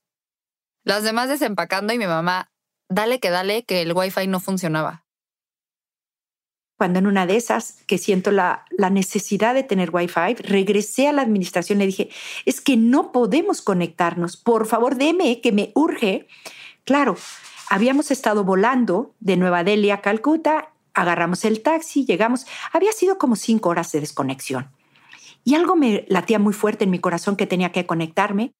Las 0.85 1.02
demás 1.02 1.28
desempacando 1.28 1.92
y 1.92 1.99
mi 1.99 2.06
mamá, 2.06 2.52
dale 2.88 3.18
que 3.18 3.30
dale, 3.30 3.64
que 3.64 3.83
el 3.83 3.92
wifi 3.92 4.26
no 4.28 4.40
funcionaba. 4.40 5.03
Cuando 6.84 6.98
en 6.98 7.06
una 7.06 7.24
de 7.24 7.36
esas, 7.36 7.78
que 7.86 7.96
siento 7.96 8.30
la, 8.30 8.66
necesidad 8.90 9.54
de 9.54 9.62
tener 9.62 9.88
wifi, 9.90 10.34
regresé 10.34 11.08
a 11.08 11.14
la 11.14 11.22
administración 11.22 11.78
y 11.78 11.80
le 11.80 11.86
dije, 11.86 12.10
es 12.44 12.60
que 12.60 12.76
no 12.76 13.10
podemos 13.10 13.62
conectarnos, 13.62 14.36
por 14.36 14.66
favor, 14.66 14.96
deme, 14.96 15.40
que 15.40 15.50
me 15.50 15.72
urge. 15.74 16.28
Claro, 16.84 17.16
habíamos 17.70 18.10
estado 18.10 18.44
volando 18.44 19.14
de 19.18 19.38
Nueva 19.38 19.64
Delhi 19.64 19.92
a 19.92 20.02
Calcuta 20.02 20.72
agarramos 20.92 21.46
el 21.46 21.62
taxi, 21.62 22.04
llegamos. 22.04 22.46
Había 22.70 22.92
sido 22.92 23.16
como 23.16 23.34
cinco 23.34 23.70
horas 23.70 23.90
de 23.92 24.00
desconexión. 24.00 24.70
Y 25.42 25.54
algo 25.54 25.76
me 25.76 26.04
latía 26.10 26.38
muy 26.38 26.52
fuerte 26.52 26.84
en 26.84 26.90
mi 26.90 26.98
corazón 26.98 27.36
que 27.36 27.46
tenía 27.46 27.72
que 27.72 27.86
conectarme. 27.86 28.52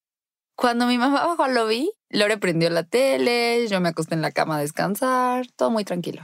Cuando 0.55 0.87
mi 0.87 0.97
mamá 0.97 1.27
bajó 1.27 1.43
al 1.43 1.53
lobby, 1.53 1.91
Lore 2.09 2.39
prendió 2.39 2.71
la 2.71 2.85
tele, 2.85 3.67
yo 3.67 3.79
me 3.81 3.89
acosté 3.89 4.15
en 4.15 4.23
la 4.23 4.31
cama 4.31 4.57
a 4.57 4.61
descansar, 4.61 5.45
todo 5.55 5.69
muy 5.69 5.85
tranquilo. 5.85 6.23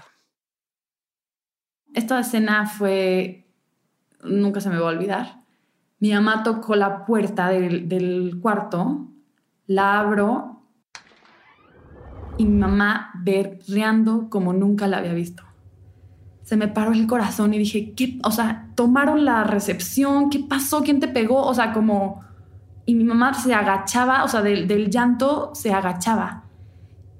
Esta 1.93 2.19
escena 2.19 2.65
fue, 2.65 3.47
nunca 4.23 4.61
se 4.61 4.69
me 4.69 4.77
va 4.77 4.87
a 4.89 4.93
olvidar. 4.93 5.41
Mi 5.99 6.11
mamá 6.13 6.43
tocó 6.43 6.75
la 6.75 7.05
puerta 7.05 7.49
del, 7.49 7.89
del 7.89 8.39
cuarto, 8.41 9.07
la 9.67 9.99
abro 9.99 10.63
y 12.37 12.45
mi 12.45 12.57
mamá 12.57 13.11
berreando 13.21 14.29
como 14.29 14.53
nunca 14.53 14.87
la 14.87 14.97
había 14.97 15.13
visto. 15.13 15.43
Se 16.43 16.57
me 16.57 16.67
paró 16.67 16.91
el 16.91 17.07
corazón 17.07 17.53
y 17.53 17.59
dije, 17.59 17.93
¿qué? 17.93 18.19
O 18.23 18.31
sea, 18.31 18.69
tomaron 18.75 19.25
la 19.25 19.43
recepción, 19.43 20.29
¿qué 20.29 20.39
pasó? 20.39 20.81
¿Quién 20.81 20.99
te 20.99 21.07
pegó? 21.07 21.45
O 21.45 21.53
sea, 21.53 21.71
como... 21.71 22.21
Y 22.85 22.95
mi 22.95 23.03
mamá 23.03 23.33
se 23.33 23.53
agachaba, 23.53 24.23
o 24.23 24.27
sea, 24.27 24.41
del, 24.41 24.67
del 24.67 24.89
llanto 24.89 25.51
se 25.53 25.71
agachaba. 25.71 26.45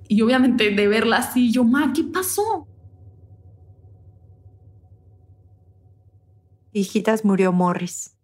Y 0.07 0.21
obviamente 0.23 0.71
de 0.71 0.87
verla 0.87 1.17
así, 1.17 1.51
yo, 1.51 1.63
ma, 1.63 1.93
¿qué 1.93 2.03
pasó? 2.03 2.67
Hijitas, 6.73 7.25
murió 7.25 7.51
Morris. 7.51 8.17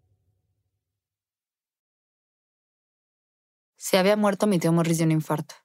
Se 3.75 3.97
había 3.97 4.15
muerto 4.15 4.47
mi 4.47 4.57
tío 4.57 4.71
Morris 4.71 4.99
de 4.99 5.03
un 5.03 5.11
infarto. 5.11 5.55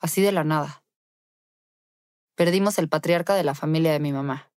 Así 0.00 0.20
de 0.20 0.32
la 0.32 0.42
nada. 0.42 0.84
Perdimos 2.34 2.78
el 2.78 2.88
patriarca 2.88 3.36
de 3.36 3.44
la 3.44 3.54
familia 3.54 3.92
de 3.92 4.00
mi 4.00 4.12
mamá. 4.12 4.50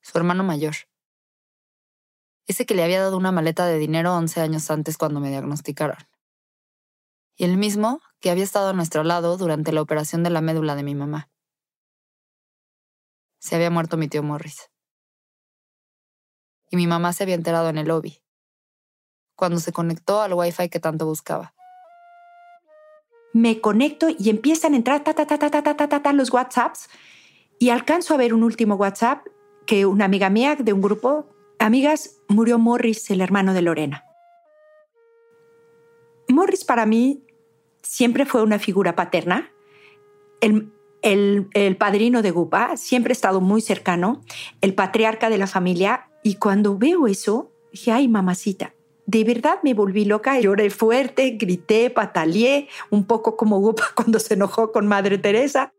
Su 0.00 0.16
hermano 0.16 0.44
mayor. 0.44 0.74
Ese 2.46 2.64
que 2.64 2.74
le 2.74 2.84
había 2.84 3.02
dado 3.02 3.18
una 3.18 3.32
maleta 3.32 3.66
de 3.66 3.76
dinero 3.76 4.14
11 4.14 4.40
años 4.40 4.70
antes 4.70 4.96
cuando 4.96 5.20
me 5.20 5.28
diagnosticaron. 5.28 6.08
Y 7.36 7.44
el 7.44 7.58
mismo 7.58 8.00
que 8.18 8.30
había 8.30 8.44
estado 8.44 8.70
a 8.70 8.72
nuestro 8.72 9.04
lado 9.04 9.36
durante 9.36 9.72
la 9.72 9.82
operación 9.82 10.22
de 10.22 10.30
la 10.30 10.40
médula 10.40 10.74
de 10.74 10.84
mi 10.84 10.94
mamá. 10.94 11.30
Se 13.40 13.56
había 13.56 13.68
muerto 13.68 13.98
mi 13.98 14.08
tío 14.08 14.22
Morris. 14.22 14.70
Y 16.70 16.76
mi 16.76 16.86
mamá 16.86 17.12
se 17.12 17.22
había 17.22 17.34
enterado 17.34 17.68
en 17.68 17.78
el 17.78 17.88
lobby, 17.88 18.20
cuando 19.36 19.58
se 19.60 19.72
conectó 19.72 20.20
al 20.20 20.34
wifi 20.34 20.68
que 20.68 20.80
tanto 20.80 21.06
buscaba 21.06 21.54
me 23.36 23.60
conecto 23.60 24.08
y 24.18 24.30
empiezan 24.30 24.72
a 24.72 24.76
entrar 24.76 25.04
ta, 25.04 25.12
ta, 25.12 25.26
ta, 25.26 25.38
ta, 25.38 25.50
ta, 25.50 25.62
ta, 25.62 25.88
ta, 25.88 26.02
ta, 26.02 26.12
los 26.14 26.32
WhatsApps 26.32 26.88
y 27.58 27.68
alcanzo 27.68 28.14
a 28.14 28.16
ver 28.16 28.32
un 28.32 28.42
último 28.42 28.76
WhatsApp 28.76 29.26
que 29.66 29.84
una 29.84 30.06
amiga 30.06 30.30
mía 30.30 30.56
de 30.56 30.72
un 30.72 30.80
grupo, 30.80 31.28
amigas, 31.58 32.16
murió 32.28 32.58
Morris, 32.58 33.10
el 33.10 33.20
hermano 33.20 33.52
de 33.52 33.60
Lorena. 33.60 34.06
Morris 36.28 36.64
para 36.64 36.86
mí 36.86 37.24
siempre 37.82 38.24
fue 38.24 38.42
una 38.42 38.58
figura 38.58 38.96
paterna. 38.96 39.52
El, 40.40 40.72
el, 41.02 41.48
el 41.52 41.76
padrino 41.76 42.22
de 42.22 42.30
Gupa 42.30 42.78
siempre 42.78 43.10
ha 43.10 43.12
estado 43.12 43.42
muy 43.42 43.60
cercano, 43.60 44.22
el 44.62 44.74
patriarca 44.74 45.28
de 45.28 45.36
la 45.36 45.46
familia. 45.46 46.08
Y 46.26 46.38
cuando 46.38 46.76
veo 46.76 47.06
eso, 47.06 47.52
dije, 47.70 47.92
ay, 47.92 48.08
mamacita, 48.08 48.74
de 49.06 49.22
verdad 49.22 49.60
me 49.62 49.74
volví 49.74 50.04
loca, 50.04 50.40
lloré 50.40 50.70
fuerte, 50.70 51.36
grité, 51.38 51.88
pataleé, 51.88 52.68
un 52.90 53.06
poco 53.06 53.36
como 53.36 53.60
Gupa 53.60 53.84
cuando 53.94 54.18
se 54.18 54.34
enojó 54.34 54.72
con 54.72 54.88
Madre 54.88 55.18
Teresa. 55.18 55.72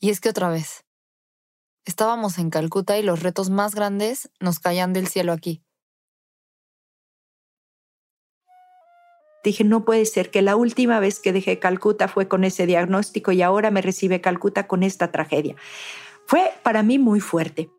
Y 0.00 0.10
es 0.10 0.18
que 0.20 0.30
otra 0.30 0.48
vez, 0.48 0.84
estábamos 1.84 2.38
en 2.38 2.50
Calcuta 2.50 2.98
y 2.98 3.04
los 3.04 3.22
retos 3.22 3.50
más 3.50 3.72
grandes 3.76 4.32
nos 4.40 4.58
caían 4.58 4.92
del 4.92 5.06
cielo 5.06 5.32
aquí. 5.32 5.62
Dije, 9.44 9.62
no 9.62 9.84
puede 9.84 10.06
ser 10.06 10.32
que 10.32 10.42
la 10.42 10.56
última 10.56 10.98
vez 10.98 11.20
que 11.20 11.32
dejé 11.32 11.60
Calcuta 11.60 12.08
fue 12.08 12.26
con 12.26 12.42
ese 12.42 12.66
diagnóstico 12.66 13.30
y 13.30 13.42
ahora 13.42 13.70
me 13.70 13.80
recibe 13.80 14.20
Calcuta 14.20 14.66
con 14.66 14.82
esta 14.82 15.12
tragedia. 15.12 15.54
Fue 16.26 16.50
para 16.64 16.82
mí 16.82 16.98
muy 16.98 17.20
fuerte. 17.20 17.70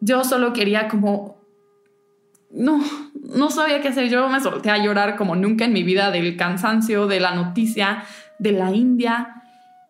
Yo 0.00 0.24
solo 0.24 0.52
quería 0.52 0.88
como 0.88 1.44
no, 2.54 2.80
no 3.34 3.50
sabía 3.50 3.80
qué 3.82 3.88
hacer. 3.88 4.08
Yo 4.08 4.28
me 4.28 4.40
solté 4.40 4.70
a 4.70 4.82
llorar 4.82 5.16
como 5.16 5.36
nunca 5.36 5.64
en 5.64 5.72
mi 5.72 5.82
vida 5.82 6.10
del 6.10 6.36
cansancio, 6.36 7.06
de 7.06 7.20
la 7.20 7.34
noticia, 7.34 8.04
de 8.38 8.52
la 8.52 8.70
India. 8.70 9.42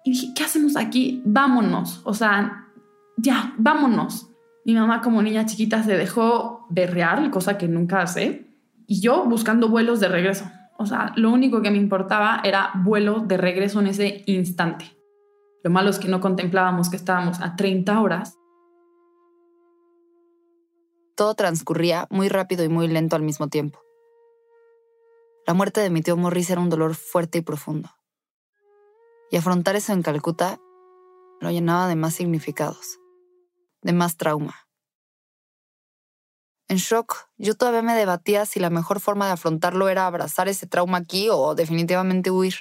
Y 0.05 0.13
dije, 0.13 0.29
¿qué 0.35 0.45
hacemos 0.45 0.77
aquí? 0.77 1.23
Vámonos. 1.25 2.01
O 2.05 2.15
sea, 2.15 2.69
ya, 3.17 3.55
vámonos. 3.59 4.31
Mi 4.65 4.75
mamá 4.75 5.03
como 5.03 5.23
niña 5.23 5.47
chiquita 5.47 5.83
se 5.83 5.97
dejó 5.97 6.67
berrear, 6.71 7.31
cosa 7.31 7.59
que 7.59 7.69
nunca 7.69 8.01
hace. 8.01 8.47
Y 8.87 9.01
yo 9.01 9.25
buscando 9.25 9.69
vuelos 9.69 10.01
de 10.01 10.09
regreso. 10.09 10.51
O 10.79 10.87
sea, 10.87 11.13
lo 11.17 11.31
único 11.31 11.63
que 11.63 11.71
me 11.71 11.79
importaba 11.79 12.41
era 12.45 12.71
vuelo 12.83 13.21
de 13.21 13.37
regreso 13.37 13.81
en 13.81 13.89
ese 13.89 14.25
instante. 14.27 14.97
Lo 15.63 15.71
malo 15.71 15.91
es 15.91 15.99
que 15.99 16.09
no 16.09 16.21
contemplábamos 16.21 16.91
que 16.91 16.97
estábamos 16.97 17.41
a 17.41 17.57
30 17.57 18.01
horas 18.01 18.37
todo 21.15 21.35
transcurría 21.35 22.07
muy 22.11 22.29
rápido 22.29 22.65
y 22.65 22.69
muy 22.69 22.89
lento 22.89 23.17
al 23.17 23.23
mismo 23.23 23.49
tiempo. 23.49 23.81
La 25.47 25.55
muerte 25.55 25.81
de 25.81 25.91
mi 25.91 26.01
tío 26.01 26.17
Morris 26.17 26.51
era 26.51 26.61
un 26.61 26.71
dolor 26.71 26.95
fuerte 26.95 27.39
y 27.39 27.43
profundo. 27.43 27.91
Y 29.31 29.37
afrontar 29.37 29.77
eso 29.77 29.93
en 29.93 30.03
Calcuta 30.03 30.59
lo 31.41 31.51
llenaba 31.51 31.89
de 31.89 31.97
más 31.97 32.15
significados, 32.15 32.99
de 33.83 33.93
más 33.93 34.17
trauma. 34.17 34.55
En 36.69 36.79
shock, 36.79 37.29
yo 37.37 37.55
todavía 37.55 37.83
me 37.83 37.95
debatía 37.95 38.47
si 38.47 38.59
la 38.59 38.71
mejor 38.71 39.01
forma 39.01 39.27
de 39.27 39.33
afrontarlo 39.33 39.89
era 39.91 40.07
abrazar 40.07 40.49
ese 40.49 40.67
trauma 40.67 40.99
aquí 40.99 41.29
o 41.31 41.55
definitivamente 41.55 42.31
huir 42.31 42.55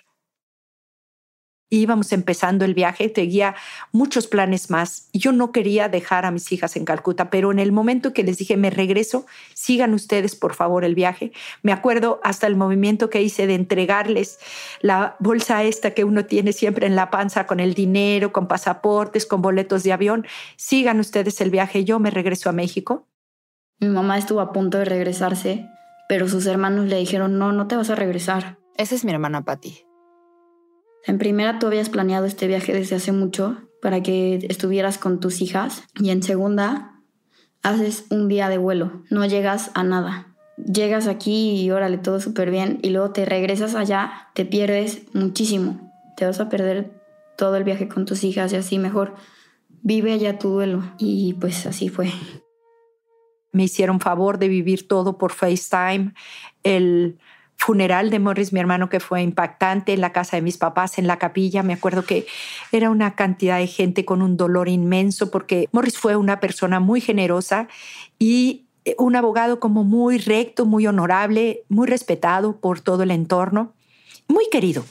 íbamos 1.77 2.11
empezando 2.11 2.65
el 2.65 2.73
viaje, 2.73 3.09
tenía 3.09 3.55
muchos 3.91 4.27
planes 4.27 4.69
más. 4.69 5.09
Yo 5.13 5.31
no 5.31 5.51
quería 5.51 5.89
dejar 5.89 6.25
a 6.25 6.31
mis 6.31 6.51
hijas 6.51 6.75
en 6.75 6.85
Calcuta, 6.85 7.29
pero 7.29 7.51
en 7.51 7.59
el 7.59 7.71
momento 7.71 8.13
que 8.13 8.23
les 8.23 8.37
dije, 8.37 8.57
me 8.57 8.69
regreso, 8.69 9.25
sigan 9.53 9.93
ustedes 9.93 10.35
por 10.35 10.53
favor 10.53 10.85
el 10.85 10.95
viaje. 10.95 11.31
Me 11.61 11.71
acuerdo 11.71 12.19
hasta 12.23 12.47
el 12.47 12.55
movimiento 12.55 13.09
que 13.09 13.21
hice 13.21 13.47
de 13.47 13.55
entregarles 13.55 14.39
la 14.81 15.15
bolsa 15.19 15.63
esta 15.63 15.91
que 15.91 16.03
uno 16.03 16.25
tiene 16.25 16.53
siempre 16.53 16.85
en 16.85 16.95
la 16.95 17.09
panza 17.09 17.47
con 17.47 17.59
el 17.59 17.73
dinero, 17.73 18.31
con 18.31 18.47
pasaportes, 18.47 19.25
con 19.25 19.41
boletos 19.41 19.83
de 19.83 19.93
avión. 19.93 20.25
Sigan 20.55 20.99
ustedes 20.99 21.41
el 21.41 21.49
viaje, 21.49 21.83
yo 21.83 21.99
me 21.99 22.11
regreso 22.11 22.49
a 22.49 22.53
México. 22.53 23.07
Mi 23.79 23.87
mamá 23.87 24.17
estuvo 24.17 24.39
a 24.39 24.53
punto 24.53 24.77
de 24.77 24.85
regresarse, 24.85 25.67
pero 26.07 26.27
sus 26.27 26.45
hermanos 26.45 26.85
le 26.85 26.97
dijeron, 26.97 27.37
no, 27.37 27.51
no 27.51 27.67
te 27.67 27.75
vas 27.75 27.89
a 27.89 27.95
regresar. 27.95 28.57
Esa 28.77 28.95
es 28.95 29.03
mi 29.03 29.11
hermana 29.11 29.43
Patty. 29.43 29.92
En 31.05 31.17
primera, 31.17 31.59
tú 31.59 31.67
habías 31.67 31.89
planeado 31.89 32.25
este 32.25 32.47
viaje 32.47 32.73
desde 32.73 32.95
hace 32.95 33.11
mucho 33.11 33.57
para 33.81 34.01
que 34.01 34.45
estuvieras 34.49 34.97
con 34.97 35.19
tus 35.19 35.41
hijas. 35.41 35.83
Y 35.99 36.11
en 36.11 36.23
segunda, 36.23 37.01
haces 37.61 38.05
un 38.09 38.27
día 38.27 38.49
de 38.49 38.57
vuelo, 38.57 39.03
no 39.09 39.25
llegas 39.25 39.71
a 39.73 39.83
nada. 39.83 40.27
Llegas 40.57 41.07
aquí 41.07 41.61
y 41.61 41.71
órale, 41.71 41.97
todo 41.97 42.19
súper 42.19 42.51
bien. 42.51 42.79
Y 42.83 42.91
luego 42.91 43.11
te 43.11 43.25
regresas 43.25 43.75
allá, 43.75 44.29
te 44.33 44.45
pierdes 44.45 45.01
muchísimo. 45.13 45.91
Te 46.15 46.25
vas 46.25 46.39
a 46.39 46.47
perder 46.47 46.91
todo 47.37 47.55
el 47.55 47.63
viaje 47.63 47.87
con 47.87 48.05
tus 48.05 48.23
hijas 48.23 48.53
y 48.53 48.57
así 48.57 48.77
mejor. 48.77 49.15
Vive 49.81 50.13
allá 50.13 50.37
tu 50.37 50.49
duelo. 50.49 50.83
Y 50.99 51.33
pues 51.33 51.65
así 51.65 51.89
fue. 51.89 52.11
Me 53.51 53.63
hicieron 53.63 53.99
favor 53.99 54.37
de 54.37 54.47
vivir 54.47 54.87
todo 54.87 55.17
por 55.17 55.31
FaceTime. 55.31 56.13
El 56.63 57.17
funeral 57.65 58.09
de 58.09 58.19
Morris, 58.19 58.51
mi 58.51 58.59
hermano, 58.59 58.89
que 58.89 58.99
fue 58.99 59.21
impactante 59.21 59.93
en 59.93 60.01
la 60.01 60.11
casa 60.11 60.35
de 60.35 60.41
mis 60.41 60.57
papás, 60.57 60.97
en 60.97 61.07
la 61.07 61.17
capilla. 61.17 61.63
Me 61.63 61.73
acuerdo 61.73 62.03
que 62.03 62.27
era 62.73 62.89
una 62.89 63.15
cantidad 63.15 63.57
de 63.57 63.67
gente 63.67 64.03
con 64.03 64.21
un 64.21 64.35
dolor 64.35 64.67
inmenso 64.67 65.31
porque 65.31 65.69
Morris 65.71 65.97
fue 65.97 66.17
una 66.17 66.41
persona 66.41 66.81
muy 66.81 66.99
generosa 66.99 67.69
y 68.19 68.65
un 68.97 69.15
abogado 69.15 69.61
como 69.61 69.85
muy 69.85 70.17
recto, 70.17 70.65
muy 70.65 70.87
honorable, 70.87 71.63
muy 71.69 71.87
respetado 71.87 72.59
por 72.59 72.81
todo 72.81 73.03
el 73.03 73.11
entorno, 73.11 73.73
muy 74.27 74.49
querido, 74.51 74.83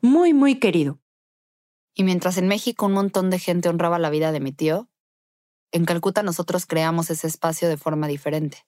muy, 0.00 0.32
muy 0.32 0.60
querido. 0.60 1.00
Y 1.94 2.04
mientras 2.04 2.38
en 2.38 2.46
México 2.46 2.86
un 2.86 2.92
montón 2.92 3.30
de 3.30 3.40
gente 3.40 3.68
honraba 3.68 3.98
la 3.98 4.10
vida 4.10 4.30
de 4.30 4.40
mi 4.40 4.52
tío, 4.52 4.88
en 5.72 5.84
Calcuta 5.84 6.22
nosotros 6.22 6.66
creamos 6.66 7.10
ese 7.10 7.26
espacio 7.26 7.68
de 7.68 7.76
forma 7.76 8.06
diferente. 8.06 8.58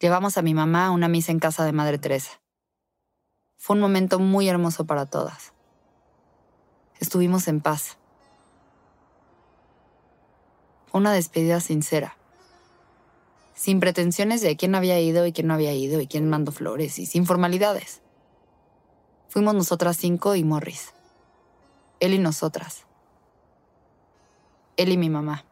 Llevamos 0.00 0.36
a 0.36 0.42
mi 0.42 0.54
mamá 0.54 0.86
a 0.86 0.90
una 0.90 1.08
misa 1.08 1.32
en 1.32 1.38
casa 1.38 1.64
de 1.64 1.72
Madre 1.72 1.98
Teresa. 1.98 2.40
Fue 3.56 3.74
un 3.74 3.80
momento 3.80 4.18
muy 4.18 4.48
hermoso 4.48 4.84
para 4.84 5.06
todas. 5.06 5.52
Estuvimos 7.00 7.48
en 7.48 7.60
paz. 7.60 7.98
una 10.94 11.12
despedida 11.12 11.58
sincera. 11.58 12.16
Sin 13.52 13.80
pretensiones 13.80 14.42
de 14.42 14.56
quién 14.56 14.76
había 14.76 15.00
ido 15.00 15.26
y 15.26 15.32
quién 15.32 15.48
no 15.48 15.54
había 15.54 15.74
ido 15.74 16.00
y 16.00 16.06
quién 16.06 16.30
mandó 16.30 16.52
flores 16.52 17.00
y 17.00 17.06
sin 17.06 17.26
formalidades. 17.26 18.00
Fuimos 19.28 19.54
nosotras 19.54 19.96
cinco 19.96 20.36
y 20.36 20.44
Morris. 20.44 20.94
Él 21.98 22.14
y 22.14 22.18
nosotras. 22.18 22.86
Él 24.76 24.92
y 24.92 24.96
mi 24.96 25.10
mamá. 25.10 25.44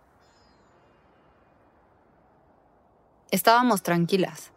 Estábamos 3.33 3.83
tranquilas, 3.83 4.53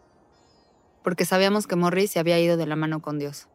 porque 1.01 1.23
sabíamos 1.23 1.65
que 1.65 1.77
Morris 1.77 2.11
se 2.11 2.19
había 2.19 2.37
ido 2.41 2.57
de 2.57 2.65
la 2.65 2.75
mano 2.75 3.01
con 3.01 3.19
Dios. 3.19 3.47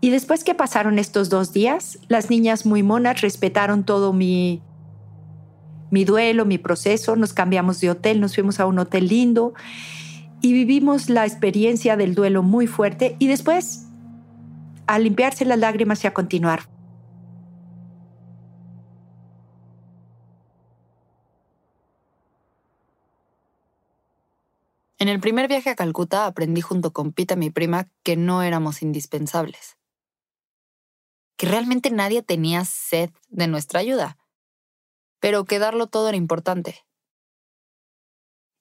Y 0.00 0.08
después 0.08 0.44
que 0.44 0.54
pasaron 0.54 0.98
estos 0.98 1.28
dos 1.28 1.52
días, 1.52 1.98
las 2.08 2.30
niñas 2.30 2.64
muy 2.64 2.82
monas 2.82 3.20
respetaron 3.20 3.84
todo 3.84 4.14
mi, 4.14 4.62
mi 5.90 6.06
duelo, 6.06 6.46
mi 6.46 6.56
proceso, 6.56 7.16
nos 7.16 7.34
cambiamos 7.34 7.80
de 7.80 7.90
hotel, 7.90 8.18
nos 8.18 8.34
fuimos 8.34 8.60
a 8.60 8.66
un 8.66 8.78
hotel 8.78 9.08
lindo 9.08 9.52
y 10.40 10.54
vivimos 10.54 11.10
la 11.10 11.26
experiencia 11.26 11.98
del 11.98 12.14
duelo 12.14 12.42
muy 12.42 12.66
fuerte 12.66 13.14
y 13.18 13.26
después 13.26 13.84
a 14.86 14.98
limpiarse 14.98 15.44
las 15.44 15.58
lágrimas 15.58 16.02
y 16.04 16.06
a 16.06 16.14
continuar. 16.14 16.77
En 25.00 25.08
el 25.08 25.20
primer 25.20 25.46
viaje 25.46 25.70
a 25.70 25.76
Calcuta 25.76 26.26
aprendí 26.26 26.60
junto 26.60 26.92
con 26.92 27.12
Pita, 27.12 27.36
mi 27.36 27.50
prima, 27.50 27.88
que 28.02 28.16
no 28.16 28.42
éramos 28.42 28.82
indispensables. 28.82 29.76
Que 31.36 31.46
realmente 31.46 31.92
nadie 31.92 32.22
tenía 32.22 32.64
sed 32.64 33.10
de 33.28 33.46
nuestra 33.46 33.78
ayuda, 33.78 34.18
pero 35.20 35.44
que 35.44 35.60
darlo 35.60 35.86
todo 35.86 36.08
era 36.08 36.16
importante. 36.16 36.84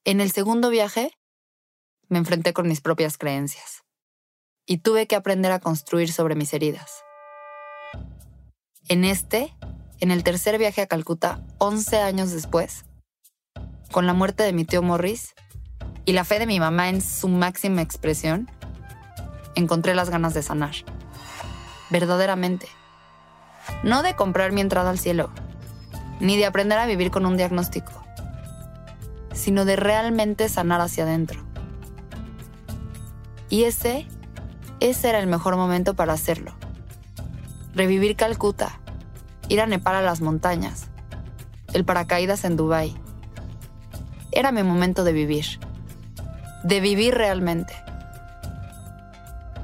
En 0.05 0.21
el 0.21 0.31
segundo 0.31 0.69
viaje, 0.69 1.11
me 2.07 2.19
enfrenté 2.19 2.53
con 2.53 2.67
mis 2.67 2.81
propias 2.81 3.17
creencias 3.17 3.83
y 4.67 4.77
tuve 4.77 5.07
que 5.07 5.15
aprender 5.15 5.51
a 5.51 5.59
construir 5.59 6.13
sobre 6.13 6.35
mis 6.35 6.53
heridas. 6.53 7.03
En 8.87 9.05
este, 9.05 9.57
en 9.99 10.11
el 10.11 10.23
tercer 10.23 10.59
viaje 10.59 10.81
a 10.81 10.87
Calcuta, 10.87 11.43
11 11.57 11.97
años 11.97 12.31
después, 12.31 12.85
con 13.91 14.05
la 14.05 14.13
muerte 14.13 14.43
de 14.43 14.53
mi 14.53 14.65
tío 14.65 14.83
Morris 14.83 15.33
y 16.07 16.13
la 16.13 16.23
fe 16.23 16.39
de 16.39 16.47
mi 16.47 16.57
mamá 16.57 16.87
en 16.87 17.01
su 17.01 17.27
máxima 17.27 17.81
expresión, 17.81 18.49
encontré 19.55 19.93
las 19.93 20.09
ganas 20.09 20.33
de 20.33 20.41
sanar. 20.41 20.73
Verdaderamente. 21.89 22.69
No 23.83 24.03
de 24.03 24.15
comprar 24.15 24.53
mi 24.53 24.61
entrada 24.61 24.89
al 24.89 24.99
cielo, 24.99 25.29
ni 26.21 26.37
de 26.37 26.45
aprender 26.45 26.79
a 26.79 26.85
vivir 26.85 27.11
con 27.11 27.25
un 27.25 27.35
diagnóstico, 27.35 27.91
sino 29.33 29.65
de 29.65 29.75
realmente 29.75 30.47
sanar 30.47 30.79
hacia 30.79 31.03
adentro. 31.03 31.43
Y 33.49 33.65
ese 33.65 34.07
ese 34.79 35.09
era 35.09 35.19
el 35.19 35.27
mejor 35.27 35.57
momento 35.57 35.93
para 35.93 36.13
hacerlo. 36.13 36.53
Revivir 37.75 38.15
Calcuta, 38.15 38.79
ir 39.49 39.59
a 39.59 39.67
Nepal 39.67 39.95
a 39.95 40.01
las 40.01 40.21
montañas, 40.21 40.87
el 41.73 41.83
paracaídas 41.83 42.45
en 42.45 42.55
Dubái. 42.55 42.95
Era 44.31 44.53
mi 44.53 44.63
momento 44.63 45.03
de 45.03 45.11
vivir, 45.11 45.59
de 46.63 46.79
vivir 46.79 47.13
realmente. 47.15 47.73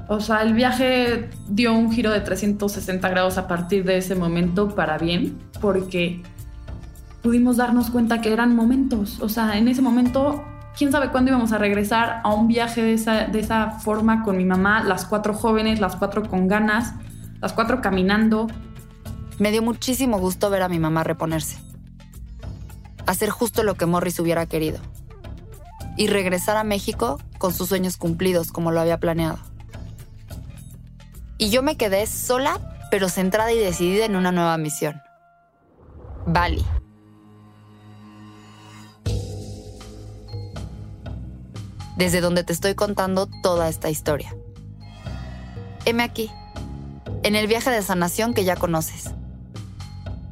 O 0.06 0.20
sea, 0.20 0.42
el 0.42 0.52
viaje 0.52 1.30
dio 1.48 1.72
un 1.72 1.90
giro 1.90 2.10
de 2.10 2.20
360 2.20 3.08
grados 3.08 3.38
a 3.38 3.48
partir 3.48 3.84
de 3.84 3.96
ese 3.96 4.14
momento 4.14 4.74
para 4.74 4.98
bien, 4.98 5.38
porque 5.60 6.22
pudimos 7.22 7.56
darnos 7.56 7.90
cuenta 7.90 8.20
que 8.20 8.32
eran 8.32 8.54
momentos. 8.54 9.20
O 9.20 9.30
sea, 9.30 9.56
en 9.56 9.66
ese 9.68 9.80
momento 9.80 10.44
quién 10.76 10.92
sabe 10.92 11.08
cuándo 11.08 11.30
íbamos 11.30 11.52
a 11.52 11.58
regresar 11.58 12.20
a 12.22 12.34
un 12.34 12.48
viaje 12.48 12.82
de 12.82 12.92
esa, 12.92 13.26
de 13.26 13.40
esa 13.40 13.70
forma 13.80 14.22
con 14.22 14.36
mi 14.36 14.44
mamá, 14.44 14.82
las 14.84 15.06
cuatro 15.06 15.32
jóvenes, 15.32 15.80
las 15.80 15.96
cuatro 15.96 16.28
con 16.28 16.48
ganas, 16.48 16.92
las 17.40 17.52
cuatro 17.54 17.80
caminando. 17.80 18.46
Me 19.38 19.50
dio 19.52 19.62
muchísimo 19.62 20.18
gusto 20.18 20.50
ver 20.50 20.62
a 20.62 20.68
mi 20.68 20.78
mamá 20.78 21.02
reponerse. 21.02 21.58
Hacer 23.06 23.30
justo 23.30 23.62
lo 23.62 23.74
que 23.74 23.86
Morris 23.86 24.18
hubiera 24.20 24.46
querido. 24.46 24.78
Y 25.96 26.08
regresar 26.08 26.56
a 26.56 26.64
México 26.64 27.20
con 27.38 27.54
sus 27.54 27.68
sueños 27.68 27.96
cumplidos 27.96 28.50
como 28.52 28.72
lo 28.72 28.80
había 28.80 28.98
planeado. 28.98 29.38
Y 31.38 31.50
yo 31.50 31.62
me 31.62 31.76
quedé 31.76 32.06
sola, 32.06 32.58
pero 32.90 33.08
centrada 33.08 33.52
y 33.52 33.58
decidida 33.58 34.04
en 34.04 34.16
una 34.16 34.32
nueva 34.32 34.56
misión. 34.56 35.00
Bali. 36.26 36.64
desde 41.96 42.20
donde 42.20 42.44
te 42.44 42.52
estoy 42.52 42.74
contando 42.74 43.28
toda 43.42 43.68
esta 43.68 43.90
historia. 43.90 44.34
Heme 45.84 46.02
aquí, 46.02 46.30
en 47.22 47.36
el 47.36 47.46
viaje 47.46 47.70
de 47.70 47.82
sanación 47.82 48.34
que 48.34 48.44
ya 48.44 48.56
conoces. 48.56 49.10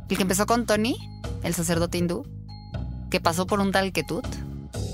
El 0.09 0.17
que 0.17 0.23
empezó 0.23 0.47
con 0.47 0.67
Tony, 0.67 0.97
el 1.43 1.55
sacerdote 1.55 1.99
hindú, 1.99 2.27
que 3.11 3.21
pasó 3.21 3.47
por 3.47 3.61
un 3.61 3.73
tal 3.73 3.93
Ketut, 3.93 4.27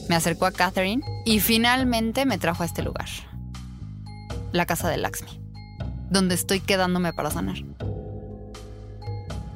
me 0.08 0.16
acercó 0.16 0.46
a 0.46 0.52
Catherine 0.52 1.02
y 1.24 1.40
finalmente 1.40 2.24
me 2.24 2.38
trajo 2.38 2.62
a 2.62 2.66
este 2.66 2.82
lugar, 2.82 3.08
la 4.52 4.66
casa 4.66 4.88
de 4.88 4.96
Laxmi, 4.96 5.40
donde 6.10 6.34
estoy 6.34 6.60
quedándome 6.60 7.12
para 7.12 7.30
sanar. 7.30 7.56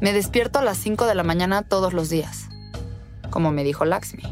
Me 0.01 0.13
despierto 0.13 0.59
a 0.59 0.63
las 0.63 0.79
5 0.79 1.07
de 1.07 1.15
la 1.15 1.23
mañana 1.23 1.63
todos 1.63 1.93
los 1.93 2.11
días, 2.11 2.49
como 3.31 3.51
me 3.51 3.65
dijo 3.65 3.85
Laxmi. 3.85 4.23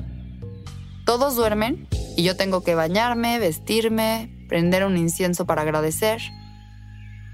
Todos 1.07 1.37
duermen 1.37 1.89
y 2.17 2.23
yo 2.23 2.37
tengo 2.37 2.63
que 2.63 2.75
bañarme, 2.75 3.39
vestirme, 3.39 4.47
prender 4.49 4.85
un 4.85 4.97
incienso 4.97 5.47
para 5.47 5.63
agradecer, 5.63 6.21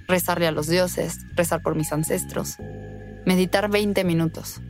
rezarle 0.07 0.46
a 0.46 0.53
los 0.53 0.68
dioses, 0.68 1.18
rezar 1.35 1.62
por 1.62 1.75
mis 1.75 1.92
ancestros, 1.92 2.57
meditar 3.25 3.68
20 3.68 4.05
minutos. 4.05 4.61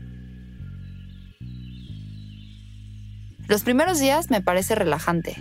Los 3.49 3.63
primeros 3.63 3.99
días 3.99 4.31
me 4.31 4.43
parece 4.43 4.75
relajante, 4.75 5.37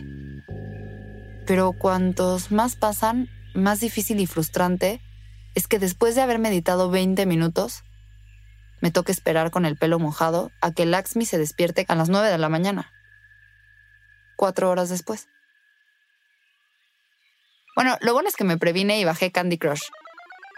pero 1.47 1.73
cuantos 1.73 2.51
más 2.51 2.75
pasan, 2.75 3.29
más 3.53 3.79
difícil 3.79 4.19
y 4.19 4.27
frustrante 4.27 5.01
es 5.55 5.67
que 5.67 5.79
después 5.79 6.15
de 6.15 6.21
haber 6.21 6.39
meditado 6.39 6.89
20 6.89 7.25
minutos, 7.25 7.83
me 8.81 8.91
toca 8.91 9.11
esperar 9.11 9.51
con 9.51 9.65
el 9.65 9.77
pelo 9.77 9.99
mojado 9.99 10.51
a 10.61 10.71
que 10.71 10.85
Laxmi 10.85 11.25
se 11.25 11.37
despierte 11.37 11.85
a 11.87 11.95
las 11.95 12.09
9 12.09 12.29
de 12.29 12.37
la 12.37 12.49
mañana 12.49 12.91
cuatro 14.35 14.69
horas 14.69 14.89
después. 14.89 15.27
Bueno, 17.75 17.97
lo 18.01 18.13
bueno 18.13 18.29
es 18.29 18.35
que 18.35 18.43
me 18.43 18.57
previne 18.57 18.99
y 18.99 19.05
bajé 19.05 19.31
Candy 19.31 19.57
Crush 19.57 19.83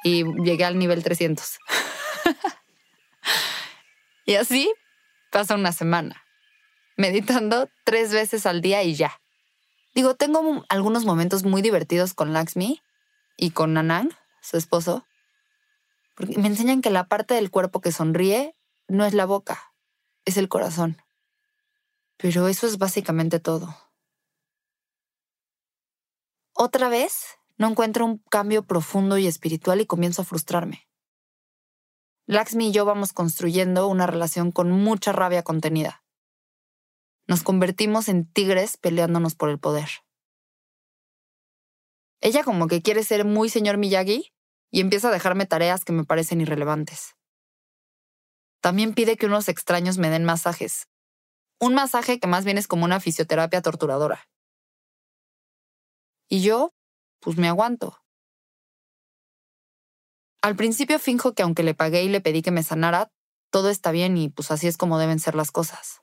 y 0.04 0.24
llegué 0.44 0.66
al 0.66 0.78
nivel 0.78 1.04
300. 1.04 1.58
y 4.26 4.36
así 4.36 4.72
pasa 5.32 5.56
una 5.56 5.72
semana, 5.72 6.24
meditando 6.98 7.70
tres 7.86 8.12
veces 8.12 8.46
al 8.46 8.62
día 8.62 8.84
y 8.84 8.96
ya. 8.96 9.22
Digo, 9.96 10.16
tengo 10.16 10.66
algunos 10.70 11.06
momentos 11.06 11.44
muy 11.44 11.62
divertidos 11.62 12.14
con 12.14 12.34
Laxmi 12.34 12.82
y 13.38 13.52
con 13.52 13.74
Nanang, 13.74 14.12
su 14.42 14.58
esposo, 14.58 15.06
porque 16.16 16.38
me 16.38 16.48
enseñan 16.48 16.82
que 16.82 16.90
la 16.90 17.08
parte 17.08 17.36
del 17.36 17.52
cuerpo 17.52 17.80
que 17.80 17.92
sonríe 17.92 18.56
no 18.88 19.06
es 19.06 19.14
la 19.14 19.26
boca, 19.26 19.74
es 20.26 20.38
el 20.38 20.50
corazón. 20.50 21.02
Pero 22.18 22.48
eso 22.48 22.66
es 22.66 22.80
básicamente 22.80 23.40
todo. 23.40 23.76
Otra 26.54 26.90
vez, 26.90 27.38
no 27.58 27.68
encuentro 27.68 28.04
un 28.06 28.18
cambio 28.18 28.64
profundo 28.64 29.20
y 29.20 29.28
espiritual 29.28 29.80
y 29.80 29.86
comienzo 29.86 30.24
a 30.24 30.26
frustrarme. 30.26 30.88
Laxmi 32.26 32.70
y 32.70 32.72
yo 32.72 32.84
vamos 32.86 33.14
construyendo 33.14 33.88
una 33.88 34.08
relación 34.08 34.52
con 34.52 34.72
mucha 34.72 35.12
rabia 35.12 35.44
contenida. 35.44 36.04
Nos 37.28 37.44
convertimos 37.44 38.08
en 38.08 38.26
tigres 38.26 38.78
peleándonos 38.78 39.36
por 39.36 39.50
el 39.50 39.60
poder. 39.60 39.90
Ella 42.22 42.44
como 42.44 42.68
que 42.68 42.82
quiere 42.82 43.04
ser 43.04 43.26
muy 43.26 43.50
señor 43.50 43.78
Miyagi 43.78 44.34
y 44.72 44.82
empieza 44.82 45.10
a 45.10 45.12
dejarme 45.12 45.46
tareas 45.46 45.84
que 45.84 45.94
me 45.94 46.06
parecen 46.06 46.42
irrelevantes. 46.42 47.16
También 48.62 48.94
pide 48.94 49.18
que 49.18 49.26
unos 49.26 49.50
extraños 49.50 49.98
me 49.98 50.10
den 50.10 50.26
masajes, 50.26 50.88
un 51.60 51.74
masaje 51.74 52.20
que 52.20 52.28
más 52.28 52.46
bien 52.46 52.58
es 52.58 52.68
como 52.68 52.86
una 52.86 53.00
fisioterapia 53.00 53.62
torturadora. 53.62 54.28
Y 56.30 56.42
yo, 56.42 56.74
pues 57.20 57.38
me 57.38 57.48
aguanto. 57.48 57.98
Al 60.42 60.56
principio 60.56 61.00
finjo 61.00 61.34
que 61.34 61.44
aunque 61.44 61.64
le 61.64 61.74
pagué 61.74 62.04
y 62.04 62.10
le 62.10 62.22
pedí 62.22 62.42
que 62.42 62.52
me 62.52 62.64
sanara, 62.64 63.12
todo 63.52 63.70
está 63.70 63.92
bien 63.92 64.18
y 64.18 64.30
pues 64.30 64.52
así 64.52 64.68
es 64.68 64.78
como 64.78 64.98
deben 65.00 65.20
ser 65.20 65.36
las 65.36 65.52
cosas. 65.52 66.02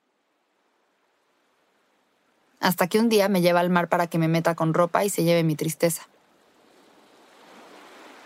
Hasta 2.60 2.86
que 2.86 2.98
un 2.98 3.08
día 3.08 3.28
me 3.28 3.40
lleva 3.40 3.60
al 3.60 3.70
mar 3.70 3.88
para 3.88 4.06
que 4.06 4.18
me 4.18 4.28
meta 4.28 4.54
con 4.54 4.74
ropa 4.74 5.04
y 5.04 5.10
se 5.10 5.24
lleve 5.24 5.42
mi 5.42 5.56
tristeza. 5.56 6.08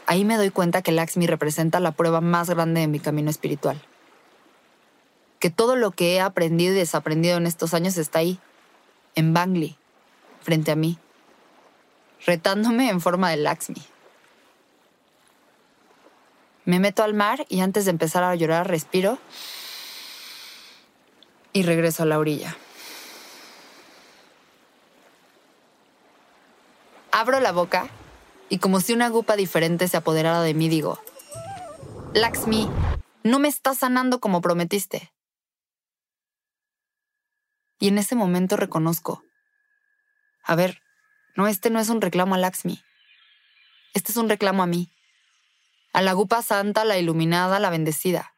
Ahí 0.07 0.25
me 0.25 0.37
doy 0.37 0.51
cuenta 0.51 0.83
que 0.83 0.93
Laxmi 0.93 1.27
representa 1.27 1.81
la 1.81 1.93
prueba 1.93 2.21
más 2.21 2.49
grande 2.49 2.81
de 2.81 2.89
mi 2.89 3.01
camino 3.01 3.31
espiritual 3.31 3.83
que 5.39 5.51
todo 5.51 5.77
lo 5.77 5.93
que 5.93 6.15
he 6.15 6.21
aprendido 6.21 6.75
y 6.75 6.79
desaprendido 6.79 7.37
en 7.37 7.47
estos 7.47 7.75
años 7.75 7.97
está 7.97 8.21
ahí, 8.21 8.39
en 9.15 9.33
Bangli, 9.33 9.77
frente 10.43 10.71
a 10.71 10.77
mí, 10.77 10.99
retándome 12.27 12.89
en 12.91 13.01
forma 13.01 13.31
de 13.31 13.37
Laxmi. 13.37 13.83
Me 16.65 16.81
meto 16.81 17.03
al 17.03 17.15
mar 17.15 17.47
y 17.49 17.61
antes 17.61 17.85
de 17.85 17.93
empezar 17.93 18.25
a 18.25 18.35
llorar 18.35 18.69
respiro 18.69 19.19
y 21.53 21.63
regreso 21.63 22.03
a 22.03 22.07
la 22.07 22.19
orilla. 22.19 22.57
Abro 27.19 27.41
la 27.41 27.51
boca 27.51 27.91
y 28.49 28.59
como 28.59 28.81
si 28.81 28.93
una 28.93 29.09
gupa 29.09 29.35
diferente 29.35 29.89
se 29.89 29.97
apoderara 29.97 30.41
de 30.41 30.55
mí 30.55 30.69
digo, 30.69 31.03
Laxmi, 32.15 32.71
no 33.25 33.41
me 33.41 33.49
estás 33.49 33.79
sanando 33.79 34.21
como 34.21 34.41
prometiste. 34.41 35.13
Y 37.81 37.89
en 37.89 37.99
ese 37.99 38.15
momento 38.15 38.57
reconozco, 38.57 39.25
A 40.45 40.55
ver, 40.55 40.81
no, 41.35 41.49
este 41.49 41.71
no 41.71 41.81
es 41.81 41.89
un 41.89 42.01
reclamo 42.01 42.37
a 42.37 42.39
Laxmi. 42.39 42.81
Este 43.95 44.13
es 44.13 44.17
un 44.17 44.29
reclamo 44.29 44.63
a 44.63 44.69
mí. 44.69 44.89
A 45.93 46.03
la 46.03 46.13
gupa 46.13 46.41
santa, 46.41 46.85
la 46.85 46.99
iluminada, 46.99 47.59
la 47.59 47.71
bendecida. 47.71 48.33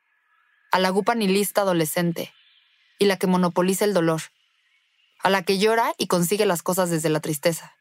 A 0.72 0.78
la 0.78 0.88
gupa 0.88 1.14
nihilista 1.14 1.60
adolescente. 1.60 2.32
Y 2.98 3.04
la 3.04 3.18
que 3.18 3.26
monopoliza 3.26 3.84
el 3.84 3.92
dolor. 3.92 4.22
A 5.22 5.28
la 5.28 5.42
que 5.42 5.58
llora 5.58 5.92
y 5.98 6.06
consigue 6.06 6.46
las 6.46 6.62
cosas 6.62 6.88
desde 6.88 7.10
la 7.10 7.20
tristeza. 7.20 7.74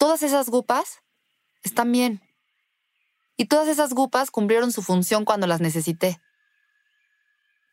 Todas 0.00 0.22
esas 0.22 0.48
gupas 0.48 1.02
están 1.62 1.92
bien. 1.92 2.22
Y 3.36 3.44
todas 3.44 3.68
esas 3.68 3.92
gupas 3.92 4.30
cumplieron 4.30 4.72
su 4.72 4.80
función 4.80 5.26
cuando 5.26 5.46
las 5.46 5.60
necesité. 5.60 6.18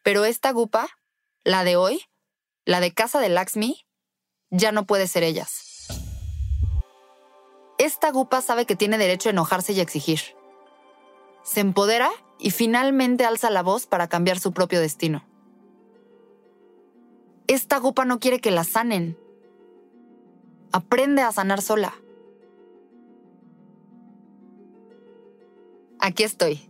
Pero 0.03 0.25
esta 0.25 0.51
gupa, 0.51 0.89
la 1.45 1.63
de 1.63 1.77
hoy, 1.77 2.01
la 2.65 2.81
de 2.81 2.93
casa 2.93 3.21
de 3.21 3.29
Laxmi, 3.29 3.87
ya 4.49 4.73
no 4.73 4.85
puede 4.85 5.07
ser 5.07 5.23
ellas. 5.23 5.87
Esta 7.77 8.11
gupa 8.11 8.41
sabe 8.41 8.65
que 8.65 8.75
tiene 8.75 8.97
derecho 8.97 9.29
a 9.29 9.31
enojarse 9.31 9.71
y 9.71 9.79
exigir. 9.79 10.19
Se 11.43 11.61
empodera 11.61 12.09
y 12.39 12.51
finalmente 12.51 13.23
alza 13.23 13.49
la 13.49 13.63
voz 13.63 13.87
para 13.87 14.09
cambiar 14.09 14.37
su 14.37 14.51
propio 14.51 14.81
destino. 14.81 15.25
Esta 17.47 17.77
gupa 17.77 18.03
no 18.03 18.19
quiere 18.19 18.41
que 18.41 18.51
la 18.51 18.65
sanen. 18.65 19.17
Aprende 20.73 21.21
a 21.21 21.31
sanar 21.31 21.61
sola. 21.61 21.95
Aquí 25.99 26.23
estoy. 26.23 26.69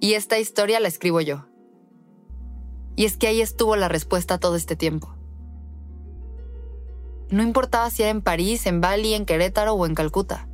Y 0.00 0.14
esta 0.14 0.38
historia 0.38 0.80
la 0.80 0.88
escribo 0.88 1.20
yo. 1.20 1.46
Y 2.96 3.04
es 3.04 3.16
que 3.16 3.28
ahí 3.28 3.40
estuvo 3.40 3.76
la 3.76 3.88
respuesta 3.88 4.38
todo 4.38 4.56
este 4.56 4.74
tiempo. 4.74 5.14
No 7.30 7.44
importaba 7.44 7.88
si 7.90 8.02
era 8.02 8.10
en 8.10 8.22
París, 8.22 8.66
en 8.66 8.80
Bali, 8.80 9.14
en 9.14 9.24
Querétaro 9.24 9.74
o 9.74 9.86
en 9.86 9.94
Calcuta. 9.94 10.48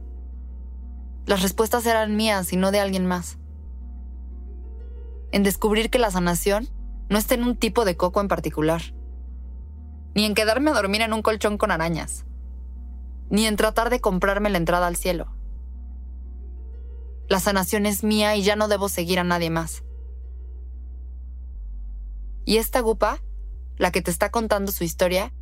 Las 1.24 1.42
respuestas 1.42 1.86
eran 1.86 2.16
mías 2.16 2.52
y 2.52 2.56
no 2.56 2.70
de 2.70 2.80
alguien 2.80 3.06
más. 3.06 3.38
En 5.32 5.42
descubrir 5.42 5.88
que 5.88 5.98
la 5.98 6.10
sanación 6.10 6.68
no 7.08 7.16
está 7.16 7.34
en 7.34 7.44
un 7.44 7.56
tipo 7.56 7.84
de 7.84 7.96
coco 7.96 8.20
en 8.20 8.28
particular, 8.28 8.82
ni 10.14 10.24
en 10.24 10.34
quedarme 10.34 10.70
a 10.70 10.74
dormir 10.74 11.00
en 11.00 11.14
un 11.14 11.22
colchón 11.22 11.56
con 11.56 11.70
arañas, 11.70 12.26
ni 13.30 13.46
en 13.46 13.56
tratar 13.56 13.90
de 13.90 14.00
comprarme 14.00 14.50
la 14.50 14.58
entrada 14.58 14.86
al 14.86 14.96
cielo. 14.96 15.35
La 17.28 17.40
sanación 17.40 17.86
es 17.86 18.04
mía 18.04 18.36
y 18.36 18.42
ya 18.42 18.54
no 18.54 18.68
debo 18.68 18.88
seguir 18.88 19.18
a 19.18 19.24
nadie 19.24 19.50
más. 19.50 19.82
Y 22.44 22.58
esta 22.58 22.80
gupa, 22.80 23.20
la 23.76 23.90
que 23.90 24.00
te 24.00 24.12
está 24.12 24.30
contando 24.30 24.70
su 24.70 24.84
historia, 24.84 25.32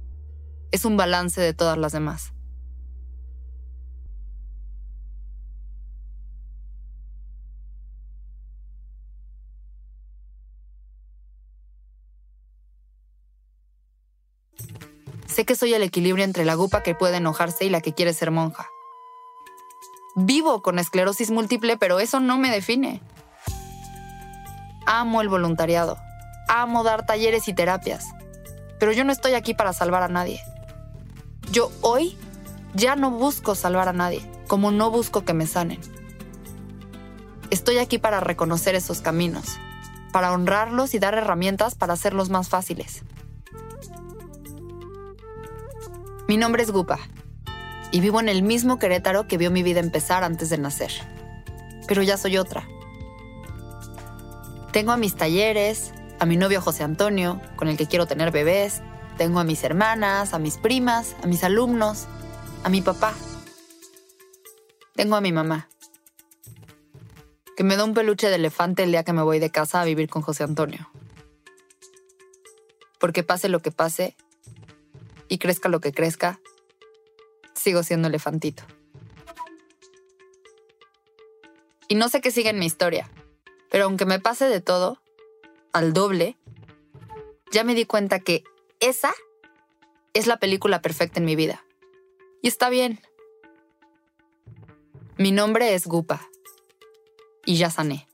es 0.70 0.87
un 0.87 0.97
balance 0.97 1.40
de 1.40 1.53
todas 1.53 1.77
las 1.77 1.92
demás. 1.92 2.33
Sé 15.27 15.44
que 15.44 15.57
soy 15.57 15.75
el 15.75 15.83
equilibrio 15.83 16.25
entre 16.25 16.44
la 16.44 16.55
gupa 16.55 16.83
que 16.83 16.94
puede 16.94 17.16
enojarse 17.16 17.64
y 17.64 17.68
la 17.68 17.81
que 17.81 17.92
quiere 17.92 18.14
ser 18.14 18.31
monja. 18.31 18.68
Vivo 20.16 20.62
con 20.62 20.79
esclerosis 20.79 21.33
múltiple, 21.33 21.77
pero 21.77 21.98
eso 21.98 22.20
no 22.20 22.38
me 22.38 22.50
define. 22.50 23.03
Amo 24.87 25.20
el 25.20 25.29
voluntariado. 25.29 25.98
Amo 26.48 26.85
dar 26.85 27.05
talleres 27.05 27.48
y 27.48 27.55
terapias. 27.55 28.07
Pero 28.79 28.92
yo 28.92 29.03
no 29.03 29.11
estoy 29.11 29.35
aquí 29.35 29.55
para 29.55 29.72
salvar 29.72 30.05
a 30.05 30.09
nadie. 30.09 30.40
Yo 31.50 31.72
hoy 31.81 32.16
ya 32.74 32.94
no 32.94 33.11
busco 33.11 33.57
salvar 33.57 33.88
a 33.88 33.92
nadie, 33.92 34.24
como 34.46 34.70
no 34.70 34.90
busco 34.90 35.24
que 35.24 35.35
me 35.35 35.48
sanen. 35.48 35.81
Estoy 37.50 37.79
aquí 37.79 37.98
para 37.98 38.20
reconocer 38.20 38.77
esos 38.77 39.00
caminos, 39.00 39.59
para 40.12 40.33
honrarlos 40.33 40.94
y 40.94 41.00
dar 41.00 41.14
herramientas 41.14 41.74
para 41.74 41.94
hacerlos 41.94 42.31
más 42.31 42.48
fáciles. 42.48 43.03
Mi 46.29 46.37
nombre 46.37 46.62
es 46.62 46.70
Gupa 46.70 47.00
y 47.94 48.00
vivo 48.00 48.18
en 48.18 48.28
el 48.28 48.42
mismo 48.42 48.80
Querétaro 48.80 49.28
que 49.28 49.38
vio 49.38 49.52
mi 49.52 49.62
vida 49.62 49.78
empezar 49.78 50.24
antes 50.24 50.50
de 50.50 50.59
nacer. 50.59 50.90
Pero 51.87 52.02
ya 52.02 52.16
soy 52.16 52.38
otra. 52.38 52.66
Tengo 54.72 54.90
a 54.90 54.96
mis 54.96 55.14
talleres, 55.14 55.92
a 56.18 56.26
mi 56.26 56.37
novio 56.37 56.61
José 56.61 56.83
Antonio, 56.83 57.40
con 57.54 57.68
el 57.68 57.76
que 57.76 57.87
quiero 57.87 58.07
tener 58.07 58.33
bebés, 58.33 58.83
tengo 59.16 59.38
a 59.38 59.44
mis 59.44 59.62
hermanas, 59.62 60.35
a 60.35 60.40
mis 60.40 60.57
primas, 60.57 61.14
a 61.22 61.28
mis 61.28 61.44
alumnos, 61.44 62.09
a 62.64 62.68
mi 62.68 62.83
papá. 62.83 63.14
Tengo 64.96 65.14
a 65.14 65.20
mi 65.20 65.30
mamá, 65.30 65.68
que 67.57 67.62
me 67.62 67.76
da 67.76 67.85
un 67.85 67.94
peluche 67.94 68.28
de 68.28 68.35
elefante 68.35 68.83
el 68.83 68.90
día 68.90 69.04
que 69.04 69.12
me 69.12 69.22
voy 69.22 69.38
de 69.38 69.50
casa 69.50 69.80
a 69.80 69.85
vivir 69.85 70.09
con 70.09 70.22
José 70.22 70.42
Antonio. 70.42 70.90
Porque 72.98 73.22
pase 73.22 73.48
lo 73.48 73.61
que 73.61 73.70
pase 73.70 74.16
y 75.28 75.38
crezca 75.38 75.68
lo 75.68 75.78
que 75.78 75.92
crezca, 75.92 76.40
sigo 77.64 77.83
siendo 77.83 78.09
elefantito. 78.09 78.62
Y 81.88 81.94
no 81.94 82.09
sé 82.09 82.20
qué 82.20 82.31
sigue 82.31 82.50
en 82.50 82.59
mi 82.59 82.66
historia, 82.66 83.11
pero 83.70 83.85
aunque 83.85 84.05
me 84.05 84.20
pase 84.20 84.44
de 84.48 84.61
todo, 84.61 85.00
al 85.72 85.92
doble, 85.92 86.37
ya 87.50 87.64
me 87.64 87.74
di 87.74 87.87
cuenta 87.87 88.20
que 88.20 88.44
esa 88.81 89.14
es 90.12 90.27
la 90.27 90.37
película 90.37 90.83
perfecta 90.83 91.20
en 91.20 91.24
mi 91.24 91.37
vida. 91.37 91.64
Y 92.42 92.48
está 92.48 92.68
bien. 92.68 93.00
Mi 95.16 95.33
nombre 95.33 95.74
es 95.74 95.87
Gupa. 95.87 96.29
Y 97.46 97.57
ya 97.57 97.70
sané. 97.70 98.09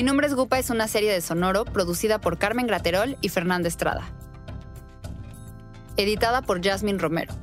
Mi 0.00 0.06
nombre 0.06 0.26
es 0.26 0.34
Gupa 0.34 0.58
es 0.58 0.70
una 0.70 0.88
serie 0.88 1.12
de 1.12 1.20
Sonoro 1.20 1.66
producida 1.66 2.22
por 2.22 2.38
Carmen 2.38 2.66
Graterol 2.66 3.18
y 3.20 3.28
Fernanda 3.28 3.68
Estrada. 3.68 4.08
Editada 5.98 6.40
por 6.40 6.64
Jasmine 6.64 6.98
Romero. 6.98 7.34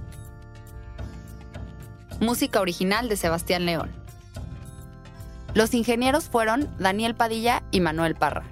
Música 2.20 2.60
original 2.60 3.10
de 3.10 3.16
Sebastián 3.16 3.68
León. 3.68 3.92
Los 5.54 5.76
ingenieros 5.76 6.30
fueron 6.30 6.68
Daniel 6.80 7.14
Padilla 7.14 7.62
y 7.70 7.80
Manuel 7.80 8.16
Parra. 8.16 8.46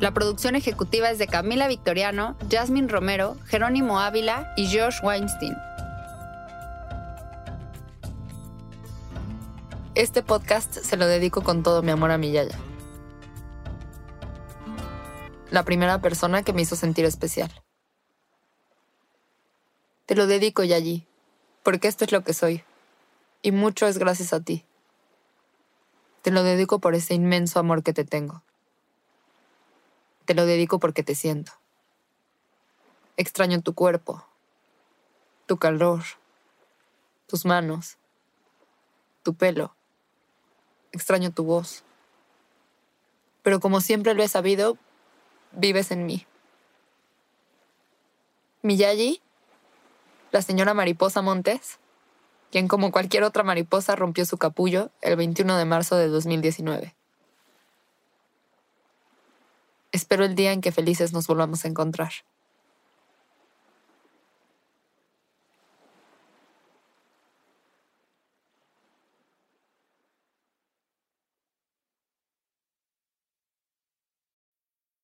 La 0.00 0.12
producción 0.12 0.56
ejecutiva 0.56 1.10
es 1.10 1.20
de 1.20 1.28
Camila 1.28 1.68
Victoriano, 1.68 2.36
Jasmine 2.50 2.88
Romero, 2.88 3.36
Jerónimo 3.44 4.00
Ávila 4.00 4.52
y 4.56 4.66
Josh 4.76 4.96
Weinstein. 5.04 5.54
Este 9.96 10.24
podcast 10.24 10.76
se 10.76 10.96
lo 10.96 11.06
dedico 11.06 11.44
con 11.44 11.62
todo 11.62 11.80
mi 11.80 11.92
amor 11.92 12.10
a 12.10 12.18
mi 12.18 12.32
Yaya. 12.32 12.58
La 15.52 15.62
primera 15.62 16.00
persona 16.00 16.42
que 16.42 16.52
me 16.52 16.62
hizo 16.62 16.74
sentir 16.74 17.04
especial. 17.04 17.62
Te 20.06 20.16
lo 20.16 20.26
dedico, 20.26 20.64
Yayi, 20.64 21.06
porque 21.62 21.86
esto 21.86 22.04
es 22.04 22.10
lo 22.10 22.24
que 22.24 22.34
soy. 22.34 22.64
Y 23.40 23.52
mucho 23.52 23.86
es 23.86 23.98
gracias 23.98 24.32
a 24.32 24.40
ti. 24.40 24.64
Te 26.22 26.32
lo 26.32 26.42
dedico 26.42 26.80
por 26.80 26.96
ese 26.96 27.14
inmenso 27.14 27.60
amor 27.60 27.84
que 27.84 27.92
te 27.92 28.04
tengo. 28.04 28.42
Te 30.24 30.34
lo 30.34 30.44
dedico 30.44 30.80
porque 30.80 31.04
te 31.04 31.14
siento. 31.14 31.52
Extraño 33.16 33.62
tu 33.62 33.74
cuerpo, 33.74 34.26
tu 35.46 35.56
calor, 35.56 36.02
tus 37.28 37.44
manos, 37.44 37.96
tu 39.22 39.34
pelo 39.34 39.76
extraño 40.94 41.30
tu 41.30 41.44
voz. 41.44 41.82
Pero 43.42 43.60
como 43.60 43.80
siempre 43.80 44.14
lo 44.14 44.22
he 44.22 44.28
sabido, 44.28 44.78
vives 45.52 45.90
en 45.90 46.06
mí. 46.06 46.26
Miyagi, 48.62 49.20
la 50.32 50.40
señora 50.40 50.72
Mariposa 50.72 51.20
Montes, 51.20 51.78
quien 52.50 52.68
como 52.68 52.92
cualquier 52.92 53.24
otra 53.24 53.42
mariposa 53.42 53.96
rompió 53.96 54.24
su 54.24 54.38
capullo 54.38 54.90
el 55.02 55.16
21 55.16 55.58
de 55.58 55.64
marzo 55.64 55.96
de 55.96 56.08
2019. 56.08 56.94
Espero 59.92 60.24
el 60.24 60.34
día 60.34 60.52
en 60.52 60.60
que 60.60 60.72
felices 60.72 61.12
nos 61.12 61.26
volvamos 61.26 61.64
a 61.64 61.68
encontrar. 61.68 62.12